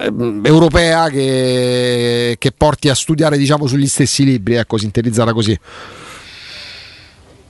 eh, 0.00 0.12
europea 0.42 1.08
che, 1.10 2.34
che 2.40 2.50
porti 2.50 2.88
a 2.88 2.94
studiare 2.94 3.36
diciamo 3.38 3.68
sugli 3.68 3.86
stessi 3.86 4.24
libri, 4.24 4.54
ecco, 4.54 4.78
sintetizzata 4.78 5.32
così. 5.32 5.56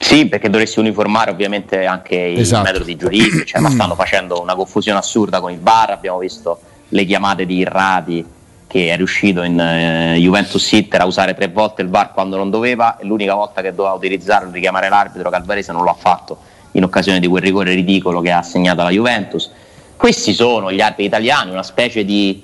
Sì, 0.05 0.27
perché 0.27 0.51
dovresti 0.51 0.77
uniformare 0.77 1.31
ovviamente 1.31 1.83
anche 1.87 2.15
i 2.15 2.39
Esatto. 2.39 2.61
metodi 2.61 2.85
di 2.85 2.95
giudizio, 2.95 3.43
cioè, 3.43 3.59
ma 3.59 3.71
stanno 3.71 3.95
facendo 3.95 4.39
una 4.39 4.53
confusione 4.53 4.99
assurda 4.99 5.39
con 5.39 5.51
il 5.51 5.59
VAR, 5.59 5.89
abbiamo 5.89 6.19
visto 6.19 6.59
le 6.89 7.05
chiamate 7.05 7.47
di 7.47 7.57
Irrati 7.57 8.23
che 8.67 8.89
è 8.89 8.97
riuscito 8.97 9.41
in 9.41 9.59
eh, 9.59 10.15
Juventus 10.19 10.63
Sitter 10.63 11.01
a 11.01 11.05
usare 11.05 11.33
tre 11.33 11.47
volte 11.47 11.81
il 11.81 11.89
VAR 11.89 12.13
quando 12.13 12.37
non 12.37 12.51
doveva 12.51 12.97
e 12.97 13.05
l'unica 13.05 13.33
volta 13.33 13.63
che 13.63 13.73
doveva 13.73 13.95
utilizzarlo 13.95 14.51
richiamare 14.51 14.89
l'arbitro 14.89 15.27
Calvarese 15.31 15.71
non 15.71 15.83
lo 15.83 15.89
ha 15.89 15.95
fatto 15.97 16.37
in 16.73 16.83
occasione 16.83 17.19
di 17.19 17.25
quel 17.25 17.41
rigore 17.41 17.73
ridicolo 17.73 18.21
che 18.21 18.29
ha 18.29 18.37
assegnato 18.37 18.83
la 18.83 18.91
Juventus. 18.91 19.49
Questi 19.97 20.33
sono 20.33 20.71
gli 20.71 20.81
arbitri 20.81 21.05
italiani, 21.05 21.49
una 21.49 21.63
specie 21.63 22.05
di 22.05 22.43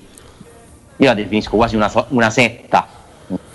io 0.97 1.07
la 1.07 1.13
definisco 1.13 1.55
quasi 1.55 1.75
una, 1.75 1.91
una 2.07 2.29
setta 2.31 2.87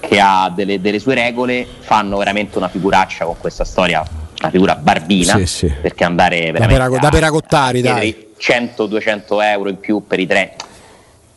che 0.01 0.21
ha 0.21 0.51
delle, 0.55 0.81
delle 0.81 0.99
sue 0.99 1.15
regole, 1.15 1.67
fanno 1.81 2.17
veramente 2.17 2.59
una 2.59 2.69
figuraccia 2.69 3.25
con 3.25 3.37
questa 3.39 3.65
storia, 3.65 4.05
una 4.41 4.51
figura 4.51 4.77
barbina, 4.77 5.37
Sì, 5.39 5.47
sì. 5.47 5.73
perché 5.81 6.05
andare 6.05 6.39
veramente 6.53 6.75
perago- 6.75 6.99
da 6.99 7.09
peragottari, 7.09 7.81
chiedere 7.83 8.17
100-200 8.39 9.41
euro 9.43 9.69
in 9.71 9.79
più 9.81 10.07
per 10.07 10.21
i 10.21 10.27
tre. 10.27 10.55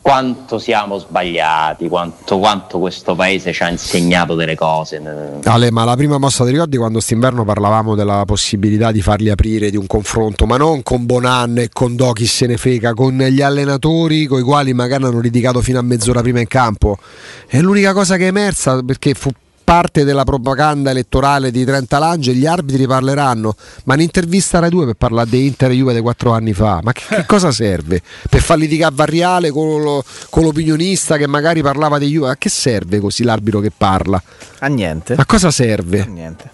Quanto 0.01 0.59
siamo 0.59 0.97
sbagliati, 0.97 1.87
quanto, 1.87 2.39
quanto 2.39 2.79
questo 2.79 3.15
paese 3.15 3.51
ci 3.53 3.63
ha 3.63 3.69
insegnato 3.69 4.33
delle 4.33 4.55
cose. 4.55 5.01
Ale, 5.43 5.71
ma 5.71 5.83
la 5.83 5.95
prima 5.95 6.17
mossa 6.17 6.45
ti 6.45 6.51
ricordi 6.51 6.77
quando 6.77 6.99
st'inverno 6.99 7.43
parlavamo 7.43 7.95
della 7.95 8.23
possibilità 8.25 8.91
di 8.91 9.01
farli 9.01 9.29
aprire 9.29 9.69
di 9.69 9.77
un 9.77 9.85
confronto, 9.87 10.45
ma 10.45 10.57
non 10.57 10.81
con 10.83 11.05
Bonan 11.05 11.57
e 11.59 11.69
con 11.71 11.95
Do 11.95 12.13
chi 12.13 12.25
se 12.25 12.47
ne 12.47 12.57
frega, 12.57 12.93
con 12.93 13.17
gli 13.17 13.41
allenatori 13.41 14.25
con 14.25 14.39
i 14.39 14.43
quali 14.43 14.73
magari 14.73 15.03
hanno 15.03 15.19
litigato 15.19 15.61
fino 15.61 15.79
a 15.79 15.83
mezz'ora 15.83 16.21
prima 16.21 16.39
in 16.39 16.47
campo. 16.47 16.97
È 17.45 17.59
l'unica 17.59 17.93
cosa 17.93 18.15
che 18.15 18.25
è 18.25 18.27
emersa 18.27 18.81
perché 18.81 19.13
fu 19.13 19.29
parte 19.69 20.03
della 20.03 20.23
propaganda 20.23 20.89
elettorale 20.89 21.51
di 21.51 21.63
Trenta 21.63 21.99
Lange 21.99 22.33
gli 22.33 22.47
arbitri 22.47 22.87
parleranno, 22.87 23.55
ma 23.83 23.93
un'intervista 23.93 24.57
Rai 24.57 24.71
2 24.71 24.85
per 24.85 24.95
parlare 24.95 25.29
di 25.29 25.45
Inter 25.45 25.69
e 25.69 25.75
Juve 25.75 25.93
di 25.93 25.99
quattro 26.01 26.31
anni 26.31 26.53
fa, 26.53 26.79
ma 26.81 26.91
che, 26.91 27.03
che 27.07 27.25
cosa 27.27 27.51
serve? 27.51 28.01
Per 28.27 28.41
far 28.41 28.57
litigare 28.57 28.95
Varriale 28.95 29.51
con, 29.51 29.79
lo, 29.79 30.03
con 30.31 30.41
l'opinionista 30.41 31.17
che 31.17 31.27
magari 31.27 31.61
parlava 31.61 31.99
di 31.99 32.07
Juve, 32.07 32.31
a 32.31 32.35
che 32.35 32.49
serve 32.49 32.97
così 32.97 33.23
l'arbitro 33.23 33.59
che 33.59 33.69
parla? 33.69 34.19
A 34.57 34.65
niente. 34.65 35.13
A 35.13 35.25
cosa 35.27 35.51
serve? 35.51 36.01
A 36.01 36.05
niente. 36.05 36.49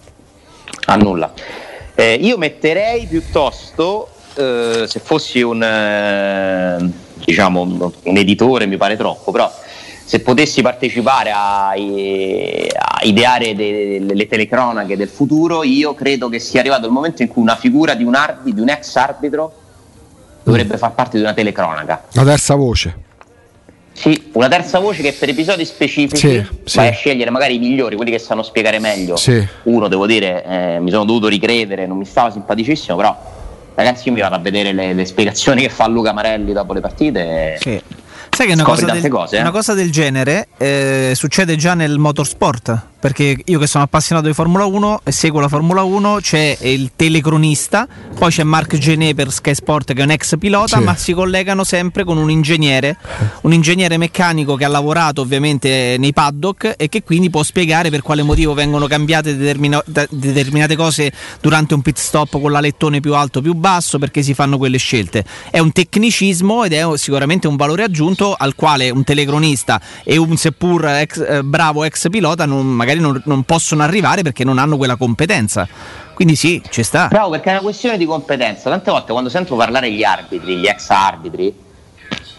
A 0.84 0.96
nulla. 0.96 1.32
Eh, 1.94 2.18
io 2.20 2.36
metterei 2.36 3.06
piuttosto, 3.06 4.10
eh, 4.34 4.84
se 4.86 5.00
fossi 5.02 5.40
un, 5.40 5.62
eh, 5.62 6.90
diciamo, 7.24 7.92
un 8.02 8.16
editore, 8.18 8.66
mi 8.66 8.76
pare 8.76 8.98
troppo, 8.98 9.32
però 9.32 9.50
se 10.06 10.20
potessi 10.20 10.62
partecipare 10.62 11.32
a, 11.32 11.70
a 11.70 11.76
ideare 13.02 13.56
de, 13.56 14.04
de, 14.06 14.14
le 14.14 14.26
telecronache 14.28 14.96
del 14.96 15.08
futuro, 15.08 15.64
io 15.64 15.94
credo 15.94 16.28
che 16.28 16.38
sia 16.38 16.60
arrivato 16.60 16.86
il 16.86 16.92
momento 16.92 17.22
in 17.22 17.28
cui 17.28 17.42
una 17.42 17.56
figura 17.56 17.94
di 17.94 18.04
un, 18.04 18.14
arbi, 18.14 18.54
di 18.54 18.60
un 18.60 18.68
ex 18.68 18.94
arbitro 18.94 19.52
dovrebbe 20.44 20.76
far 20.76 20.92
parte 20.94 21.16
di 21.16 21.24
una 21.24 21.34
telecronaca. 21.34 22.04
La 22.12 22.22
terza 22.22 22.54
voce. 22.54 22.98
Sì, 23.94 24.28
una 24.34 24.46
terza 24.46 24.78
voce 24.78 25.02
che 25.02 25.12
per 25.12 25.30
episodi 25.30 25.64
specifici 25.64 26.28
Sì, 26.28 26.46
sì. 26.64 26.76
vai 26.76 26.88
a 26.88 26.92
scegliere 26.92 27.30
magari 27.30 27.56
i 27.56 27.58
migliori, 27.58 27.96
quelli 27.96 28.12
che 28.12 28.20
sanno 28.20 28.44
spiegare 28.44 28.78
meglio. 28.78 29.16
Sì. 29.16 29.44
Uno, 29.64 29.88
devo 29.88 30.06
dire, 30.06 30.44
eh, 30.44 30.78
mi 30.78 30.90
sono 30.92 31.04
dovuto 31.04 31.26
ricredere, 31.26 31.84
non 31.86 31.96
mi 31.98 32.04
stava 32.04 32.30
simpaticissimo, 32.30 32.96
però 32.96 33.16
ragazzi 33.74 34.06
io 34.06 34.14
mi 34.14 34.20
vado 34.20 34.36
a 34.36 34.38
vedere 34.38 34.72
le, 34.72 34.92
le 34.92 35.04
spiegazioni 35.04 35.62
che 35.62 35.68
fa 35.68 35.88
Luca 35.88 36.12
Marelli 36.12 36.52
dopo 36.52 36.72
le 36.74 36.80
partite. 36.80 37.54
e- 37.54 37.58
Sì. 37.58 37.82
Sai 38.36 38.48
che 38.48 38.52
una 38.52 38.64
cosa, 38.64 38.84
del, 38.84 39.08
cose, 39.08 39.38
eh? 39.38 39.40
una 39.40 39.50
cosa 39.50 39.72
del 39.72 39.90
genere 39.90 40.48
eh, 40.58 41.12
succede 41.14 41.56
già 41.56 41.72
nel 41.72 41.96
motorsport? 41.96 42.82
Perché 43.06 43.36
io 43.44 43.60
che 43.60 43.68
sono 43.68 43.84
appassionato 43.84 44.26
di 44.26 44.34
Formula 44.34 44.64
1 44.64 45.02
e 45.04 45.12
seguo 45.12 45.38
la 45.38 45.46
Formula 45.46 45.84
1, 45.84 46.18
c'è 46.20 46.58
il 46.62 46.90
telecronista, 46.96 47.86
poi 48.18 48.32
c'è 48.32 48.42
Mark 48.42 48.76
Genet 48.78 49.14
per 49.14 49.30
Sky 49.30 49.54
Sport 49.54 49.92
che 49.92 50.00
è 50.00 50.02
un 50.02 50.10
ex 50.10 50.36
pilota, 50.36 50.78
Sì. 50.78 50.82
ma 50.82 50.96
si 50.96 51.12
collegano 51.12 51.62
sempre 51.62 52.02
con 52.02 52.18
un 52.18 52.32
ingegnere, 52.32 52.96
un 53.42 53.52
ingegnere 53.52 53.96
meccanico 53.96 54.56
che 54.56 54.64
ha 54.64 54.68
lavorato 54.68 55.20
ovviamente 55.20 55.94
nei 56.00 56.12
paddock 56.12 56.74
e 56.76 56.88
che 56.88 57.04
quindi 57.04 57.30
può 57.30 57.44
spiegare 57.44 57.90
per 57.90 58.02
quale 58.02 58.24
motivo 58.24 58.54
vengono 58.54 58.88
cambiate 58.88 59.36
determina- 59.36 59.84
determinate 60.10 60.74
cose 60.74 61.12
durante 61.40 61.74
un 61.74 61.82
pit 61.82 61.98
stop 61.98 62.40
con 62.40 62.50
l'alettone 62.50 62.98
più 62.98 63.14
alto 63.14 63.38
o 63.38 63.42
più 63.42 63.54
basso, 63.54 64.00
perché 64.00 64.22
si 64.24 64.34
fanno 64.34 64.58
quelle 64.58 64.78
scelte. 64.78 65.24
È 65.48 65.60
un 65.60 65.70
tecnicismo 65.70 66.64
ed 66.64 66.72
è 66.72 66.84
sicuramente 66.96 67.46
un 67.46 67.54
valore 67.54 67.84
aggiunto 67.84 68.34
al 68.36 68.56
quale 68.56 68.90
un 68.90 69.04
telecronista 69.04 69.80
e 70.02 70.16
un 70.16 70.36
seppur 70.36 70.88
ex- 70.88 71.24
eh, 71.24 71.44
bravo 71.44 71.84
ex 71.84 72.08
pilota 72.10 72.46
non- 72.46 72.66
magari 72.66 72.95
non, 73.00 73.20
non 73.24 73.42
possono 73.44 73.82
arrivare 73.82 74.22
perché 74.22 74.44
non 74.44 74.58
hanno 74.58 74.76
quella 74.76 74.96
competenza. 74.96 75.66
Quindi 76.14 76.34
sì, 76.34 76.62
ci 76.70 76.82
sta. 76.82 77.08
Bravo, 77.08 77.30
perché 77.30 77.50
è 77.50 77.52
una 77.52 77.60
questione 77.60 77.98
di 77.98 78.06
competenza. 78.06 78.70
Tante 78.70 78.90
volte 78.90 79.12
quando 79.12 79.28
sento 79.28 79.54
parlare 79.54 79.90
gli 79.92 80.02
arbitri, 80.02 80.56
gli 80.56 80.66
ex 80.66 80.88
arbitri, 80.88 81.54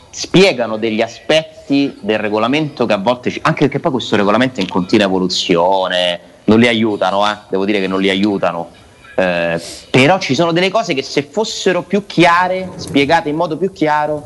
spiegano 0.10 0.78
degli 0.78 1.02
aspetti 1.02 1.96
del 2.02 2.17
regolamento 2.17 2.88
che 2.88 2.93
a 2.93 2.98
volte, 2.98 3.30
ci- 3.30 3.39
anche 3.43 3.65
perché 3.65 3.80
poi 3.80 3.91
questo 3.91 4.15
regolamento 4.15 4.60
è 4.60 4.63
in 4.63 4.70
continua 4.70 5.06
evoluzione, 5.06 6.20
non 6.46 6.60
li 6.60 6.67
aiutano, 6.67 7.30
eh, 7.30 7.38
devo 7.50 7.65
dire 7.65 7.80
che 7.80 7.88
non 7.88 8.02
li 8.02 8.10
aiutano. 8.10 8.70
Eh, 9.15 9.62
però 9.91 10.17
ci 10.20 10.34
sono 10.34 10.52
delle 10.52 10.70
cose 10.70 10.96
che 10.96 11.04
se 11.04 11.22
fossero 11.22 11.84
più 11.84 12.06
chiare, 12.08 12.72
spiegate 12.78 13.30
in 13.30 13.36
modo 13.36 13.58
più 13.58 13.72
chiaro, 13.72 14.24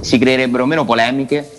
si 0.00 0.16
creerebbero 0.16 0.64
meno 0.64 0.86
polemiche 0.86 1.50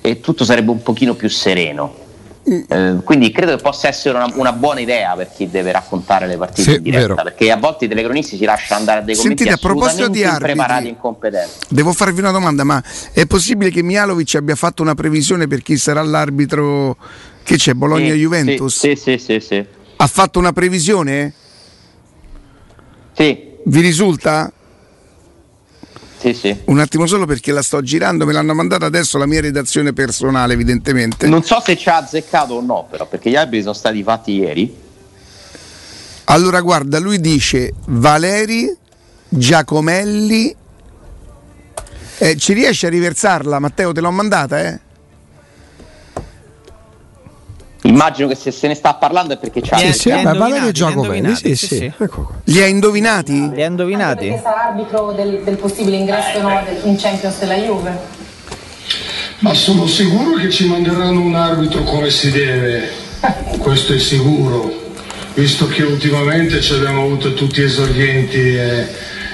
e 0.00 0.20
tutto 0.20 0.44
sarebbe 0.44 0.72
un 0.72 0.82
pochino 0.82 1.14
più 1.14 1.28
sereno. 1.28 2.08
Eh, 2.42 2.96
quindi 3.04 3.30
credo 3.30 3.54
che 3.54 3.62
possa 3.62 3.86
essere 3.88 4.16
una, 4.16 4.30
una 4.34 4.52
buona 4.52 4.80
idea 4.80 5.14
per 5.14 5.30
chi 5.30 5.48
deve 5.50 5.72
raccontare 5.72 6.26
le 6.26 6.36
partite 6.38 6.70
Sì, 6.70 6.76
in 6.78 6.82
diretta, 6.82 7.08
vero. 7.08 7.22
perché 7.22 7.50
a 7.50 7.56
volte 7.56 7.84
i 7.84 7.88
telecronisti 7.88 8.36
si 8.36 8.44
lasciano 8.44 8.80
andare 8.80 9.00
a 9.00 9.02
dei 9.02 9.14
commenti 9.14 9.44
Sentite, 9.44 9.66
a 9.66 9.68
proposito 9.68 10.08
di 10.08 10.24
assolutamente 10.24 10.62
arbitri- 10.62 10.88
incompetenti. 10.88 11.52
Devo 11.68 11.92
farvi 11.92 12.20
una 12.20 12.30
domanda, 12.30 12.64
ma 12.64 12.82
è 13.12 13.26
possibile 13.26 13.70
che 13.70 13.82
Mialovic 13.82 14.34
abbia 14.36 14.56
fatto 14.56 14.80
una 14.82 14.94
previsione 14.94 15.46
per 15.46 15.62
chi 15.62 15.76
sarà 15.76 16.02
l'arbitro 16.02 16.96
che 17.42 17.56
c'è, 17.56 17.74
Bologna-Juventus? 17.74 18.78
Sì, 18.78 18.96
sì, 18.96 19.18
sì, 19.18 19.38
sì, 19.38 19.40
sì. 19.46 19.66
Ha 19.96 20.06
fatto 20.06 20.38
una 20.38 20.52
previsione? 20.52 21.34
Sì, 23.12 23.48
Vi 23.64 23.80
risulta? 23.80 24.50
Sì, 26.20 26.34
sì. 26.34 26.54
Un 26.66 26.78
attimo 26.78 27.06
solo 27.06 27.24
perché 27.24 27.50
la 27.50 27.62
sto 27.62 27.80
girando, 27.80 28.26
me 28.26 28.34
l'hanno 28.34 28.52
mandata 28.52 28.84
adesso 28.84 29.16
la 29.16 29.24
mia 29.24 29.40
redazione 29.40 29.94
personale, 29.94 30.52
evidentemente. 30.52 31.26
Non 31.26 31.42
so 31.42 31.62
se 31.64 31.78
ci 31.78 31.88
ha 31.88 31.96
azzeccato 31.96 32.54
o 32.54 32.60
no, 32.60 32.86
però, 32.90 33.06
perché 33.06 33.30
gli 33.30 33.36
arbitri 33.36 33.62
sono 33.62 33.72
stati 33.72 34.02
fatti 34.02 34.32
ieri. 34.32 34.76
Allora, 36.24 36.60
guarda, 36.60 36.98
lui 36.98 37.20
dice 37.20 37.72
Valeri, 37.86 38.70
Giacomelli. 39.30 40.54
Eh, 42.18 42.36
ci 42.36 42.52
riesci 42.52 42.84
a 42.84 42.90
riversarla, 42.90 43.58
Matteo? 43.58 43.92
Te 43.92 44.02
l'ho 44.02 44.10
mandata, 44.10 44.60
eh? 44.60 44.78
Immagino 47.82 48.28
che 48.28 48.34
se 48.34 48.50
se 48.50 48.68
ne 48.68 48.74
sta 48.74 48.94
parlando 48.94 49.32
è 49.34 49.38
perché 49.38 49.60
c'ha. 49.62 49.78
Sì, 49.78 49.92
Sì, 49.92 50.08
indovinati, 50.10 50.38
Valerio 50.38 50.70
Giacomelli, 50.72 51.16
indovinati, 51.16 51.56
sì, 51.56 51.56
sì, 51.56 51.66
sì. 51.66 51.76
sì. 51.76 51.92
Ecco 51.98 52.22
qua. 52.22 52.40
Li 52.44 52.62
ha 52.62 52.66
indovinati? 52.66 53.50
Li 53.54 53.62
ha 53.62 53.66
indovinati? 53.66 54.26
Perché 54.28 54.42
sarà 54.42 54.64
arbitro 54.68 55.12
del, 55.12 55.40
del 55.42 55.56
possibile 55.56 55.96
ingresso 55.96 56.40
no, 56.42 56.60
del- 56.64 56.80
in 56.84 56.96
Champions 56.98 57.38
della 57.38 57.54
Juve. 57.56 57.98
Ma 59.38 59.54
sono 59.54 59.86
sicuro 59.86 60.34
che 60.36 60.50
ci 60.50 60.66
manderanno 60.66 61.20
un 61.20 61.34
arbitro 61.34 61.82
come 61.84 62.10
si 62.10 62.30
deve, 62.30 62.90
questo 63.58 63.94
è 63.94 63.98
sicuro, 63.98 64.70
visto 65.32 65.66
che 65.66 65.82
ultimamente 65.82 66.60
ci 66.60 66.74
abbiamo 66.74 67.02
avuto 67.04 67.32
tutti 67.32 67.62
esordienti 67.62 68.36
e, 68.56 68.86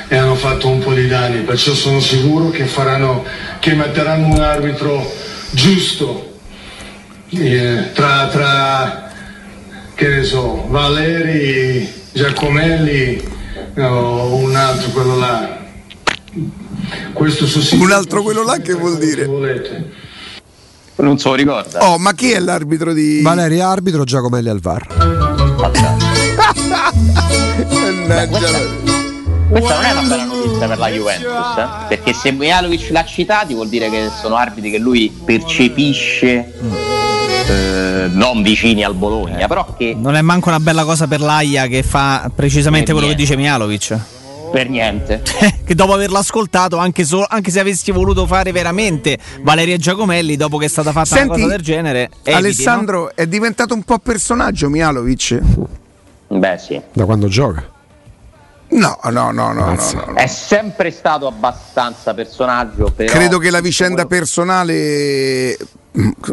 e 0.07 0.17
hanno 0.17 0.37
fatto 0.37 0.69
un 0.69 0.79
po' 0.79 0.93
di 0.93 1.09
danni, 1.09 1.41
perciò 1.41 1.73
sono 1.75 1.99
sicuro 1.99 2.51
che, 2.51 2.67
faranno, 2.67 3.25
che 3.59 3.73
metteranno 3.75 4.29
un 4.29 4.41
arbitro 4.41 5.05
giusto 5.51 6.35
eh, 7.31 7.91
tra, 7.93 8.29
tra, 8.29 9.11
che 9.95 10.09
ne 10.09 10.23
so, 10.23 10.67
Valeri, 10.69 11.93
Giacomelli 12.13 13.35
o 13.79 14.35
un 14.37 14.55
altro 14.55 14.91
quello 14.91 15.17
là. 15.19 15.59
Questo 17.13 17.47
su 17.47 17.61
sicuro 17.61 17.85
Un 17.85 17.93
altro 17.93 18.23
quello 18.23 18.43
là 18.45 18.59
che 18.59 18.75
vuol 18.75 18.99
dire? 18.99 19.25
volete. 19.25 20.05
Non 20.97 21.19
se 21.19 21.29
lo 21.29 21.35
ricorda. 21.35 21.91
Oh, 21.91 21.99
ma 21.99 22.15
chi 22.15 22.31
è 22.31 22.39
l'arbitro 22.41 22.95
di. 22.95 23.21
Valeri 23.21 23.61
arbitro, 23.61 24.05
Giacomelli 24.05 24.49
al 24.49 24.61
VAR. 24.61 24.87
Mannaggia. 28.07 28.95
Questa 29.49 29.75
non 29.75 29.85
è 29.85 29.93
una 29.93 30.01
bella 30.03 30.25
notizia 30.25 30.67
per 30.69 30.79
la 30.79 30.89
Juventus, 30.89 31.57
eh? 31.59 31.67
perché 31.89 32.13
se 32.13 32.33
Mijalovic 32.33 32.89
l'ha 32.91 33.05
citati 33.05 33.55
vuol 33.55 33.69
dire 33.69 33.89
che 33.91 34.11
sono 34.21 34.37
arbitri 34.37 34.71
che 34.71 34.79
lui 34.79 35.15
percepisce 35.25 36.53
eh, 37.49 38.09
non 38.11 38.43
vicini 38.43 38.83
al 38.85 38.95
Bologna, 38.95 39.47
però 39.47 39.75
che 39.77 39.95
Non 39.99 40.15
è 40.17 40.23
manco 40.23 40.49
una 40.49 40.61
bella 40.61 40.85
cosa 40.85 41.07
per 41.07 41.21
l'AIA 41.21 41.67
che 41.67 41.83
fa 41.83 42.31
precisamente 42.35 42.91
Eh, 42.91 42.95
quello 42.95 43.09
che 43.09 43.15
dice 43.15 43.37
Mialovic. 43.37 43.99
per 44.53 44.69
niente. 44.69 45.23
che 45.65 45.75
dopo 45.75 45.93
averlo 45.93 46.19
ascoltato, 46.19 46.77
anche, 46.79 47.05
solo- 47.05 47.27
anche 47.29 47.51
se 47.51 47.61
avessi 47.61 47.91
voluto 47.91 48.27
fare 48.27 48.53
veramente 48.53 49.19
Valeria 49.43 49.77
Giacomelli, 49.77 50.37
dopo 50.37 50.57
che 50.59 50.67
è 50.67 50.69
stata 50.69 50.93
fatta 50.93 51.07
Senti, 51.17 51.29
una 51.29 51.37
cosa 51.37 51.49
del 51.49 51.63
genere, 51.63 52.01
eviti, 52.23 52.31
Alessandro 52.33 53.15
è 53.15 53.27
diventato 53.27 53.75
un 53.75 53.83
po' 53.83 53.99
personaggio 53.99 54.69
Mialovic? 54.69 55.39
Beh 56.29 56.59
sì, 56.59 56.81
Da 56.93 57.05
quando 57.05 57.29
gioca? 57.29 57.75
No, 58.69 58.99
no, 59.05 59.11
no, 59.11 59.31
no, 59.31 59.53
no, 59.53 59.75
no, 59.75 60.05
no. 60.09 60.15
è 60.15 60.27
sempre 60.27 60.91
stato 60.91 61.29
abbastanza 61.29 62.15
personaggio, 62.15 62.91
però 62.95 63.13
Credo 63.13 63.39
che 63.39 63.51
la 63.51 63.61
vicenda 63.61 64.07
personale 64.07 65.57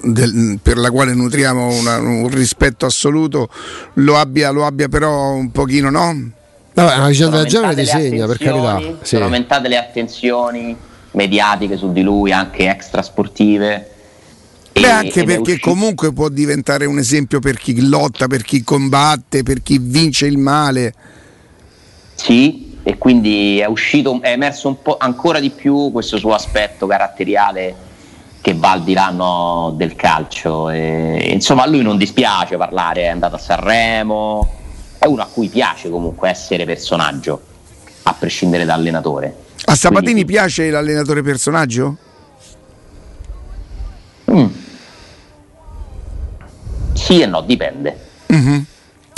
del- 0.04 0.60
per 0.62 0.78
la 0.78 0.92
quale 0.92 1.14
nutriamo 1.14 1.68
una- 1.68 1.98
un 2.00 2.28
rispetto 2.30 2.86
assoluto 2.86 3.50
lo 3.96 4.18
abbia, 4.18 4.52
lo 4.52 4.66
abbia 4.66 4.90
però 4.90 5.32
un 5.32 5.52
pochino, 5.52 5.90
no? 5.90 6.32
Vabbè, 6.74 6.96
una 6.96 7.08
vicenda 7.08 7.38
sono 7.38 7.44
del 7.44 7.52
genere 7.52 7.68
aumentate 7.70 7.76
le 7.76 8.02
disegna, 8.02 8.26
per 8.26 8.36
attenzioni, 8.36 8.62
carità. 8.62 8.98
Sì. 9.02 9.08
Sono 9.16 9.24
aumentate 9.26 9.68
le 9.68 9.78
attenzioni 9.78 10.78
mediatiche 11.12 11.78
su 11.78 11.92
di 11.92 12.02
lui, 12.02 12.32
anche 12.32 12.70
extrasportive. 12.70 13.90
Beh, 14.74 14.82
E- 14.82 14.90
anche 14.90 15.24
perché 15.24 15.60
comunque 15.60 16.12
può 16.12 16.30
diventare 16.30 16.86
un 16.86 16.98
esempio 16.98 17.40
per 17.40 17.58
chi 17.58 17.80
lotta, 17.88 18.28
per 18.28 18.42
chi 18.42 18.64
combatte, 18.64 19.44
per 19.44 19.62
chi 19.62 19.78
vince 19.80 20.26
il 20.26 20.40
male. 20.40 20.94
Sì, 22.16 22.80
e 22.82 22.98
quindi 22.98 23.60
è 23.60 23.66
uscito, 23.66 24.20
è 24.22 24.32
emerso 24.32 24.68
un 24.68 24.82
po' 24.82 24.98
ancora 24.98 25.40
di 25.40 25.52
più 25.52 25.92
questo 25.92 26.18
suo 26.18 26.34
aspetto 26.34 26.88
caratteriale 26.88 27.92
che 28.44 28.54
va 28.56 28.72
al 28.72 28.84
di 28.84 28.94
là 28.94 29.10
no, 29.10 29.74
del 29.78 29.96
calcio. 29.96 30.70
E, 30.70 31.30
insomma, 31.32 31.64
a 31.64 31.66
lui 31.66 31.82
non 31.82 31.96
dispiace 31.96 32.58
parlare, 32.58 33.04
è 33.04 33.08
andato 33.08 33.36
a 33.36 33.38
Sanremo, 33.38 34.52
è 35.00 35.06
uno 35.06 35.22
a 35.22 35.28
cui 35.28 35.48
piace 35.48 35.90
comunque 35.90 36.30
essere 36.30 36.66
personaggio, 36.66 37.42
a 38.04 38.14
prescindere 38.14 38.66
dall'allenatore. 38.66 39.34
A 39.64 39.76
Sabatini 39.76 40.12
Quindi- 40.12 40.26
piace 40.26 40.70
l'allenatore 40.70 41.22
personaggio? 41.22 41.96
Mm. 44.30 44.46
Sì 46.92 47.22
e 47.22 47.26
no, 47.26 47.40
dipende. 47.44 47.98
Mhm. 48.28 48.66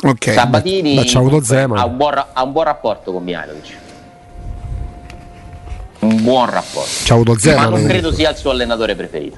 Ok. 0.04 0.34
Sabatini 0.34 1.00
ha, 1.00 1.20
un 1.20 1.98
buon, 1.98 2.26
ha 2.32 2.44
un 2.44 2.52
buon 2.52 2.66
rapporto 2.66 3.12
con 3.12 3.24
Mihailovic. 3.24 3.85
Un 6.06 6.24
buon 6.24 6.50
rapporto. 6.50 6.90
C'ha 7.04 7.14
avuto 7.14 7.34
Ma 7.34 7.40
Zeman. 7.40 7.70
non 7.70 7.86
credo 7.86 8.14
sia 8.14 8.30
il 8.30 8.38
suo 8.38 8.52
allenatore 8.52 8.96
preferito. 8.96 9.38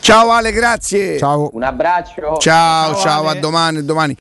Ciao 0.00 0.30
Ale, 0.32 0.52
grazie. 0.52 1.16
Ciao. 1.18 1.48
Un 1.54 1.62
abbraccio. 1.62 2.36
Ciao, 2.38 2.94
ciao, 2.96 3.26
a 3.26 3.34
domani, 3.34 3.78
a 3.78 3.82
domani. 3.82 4.12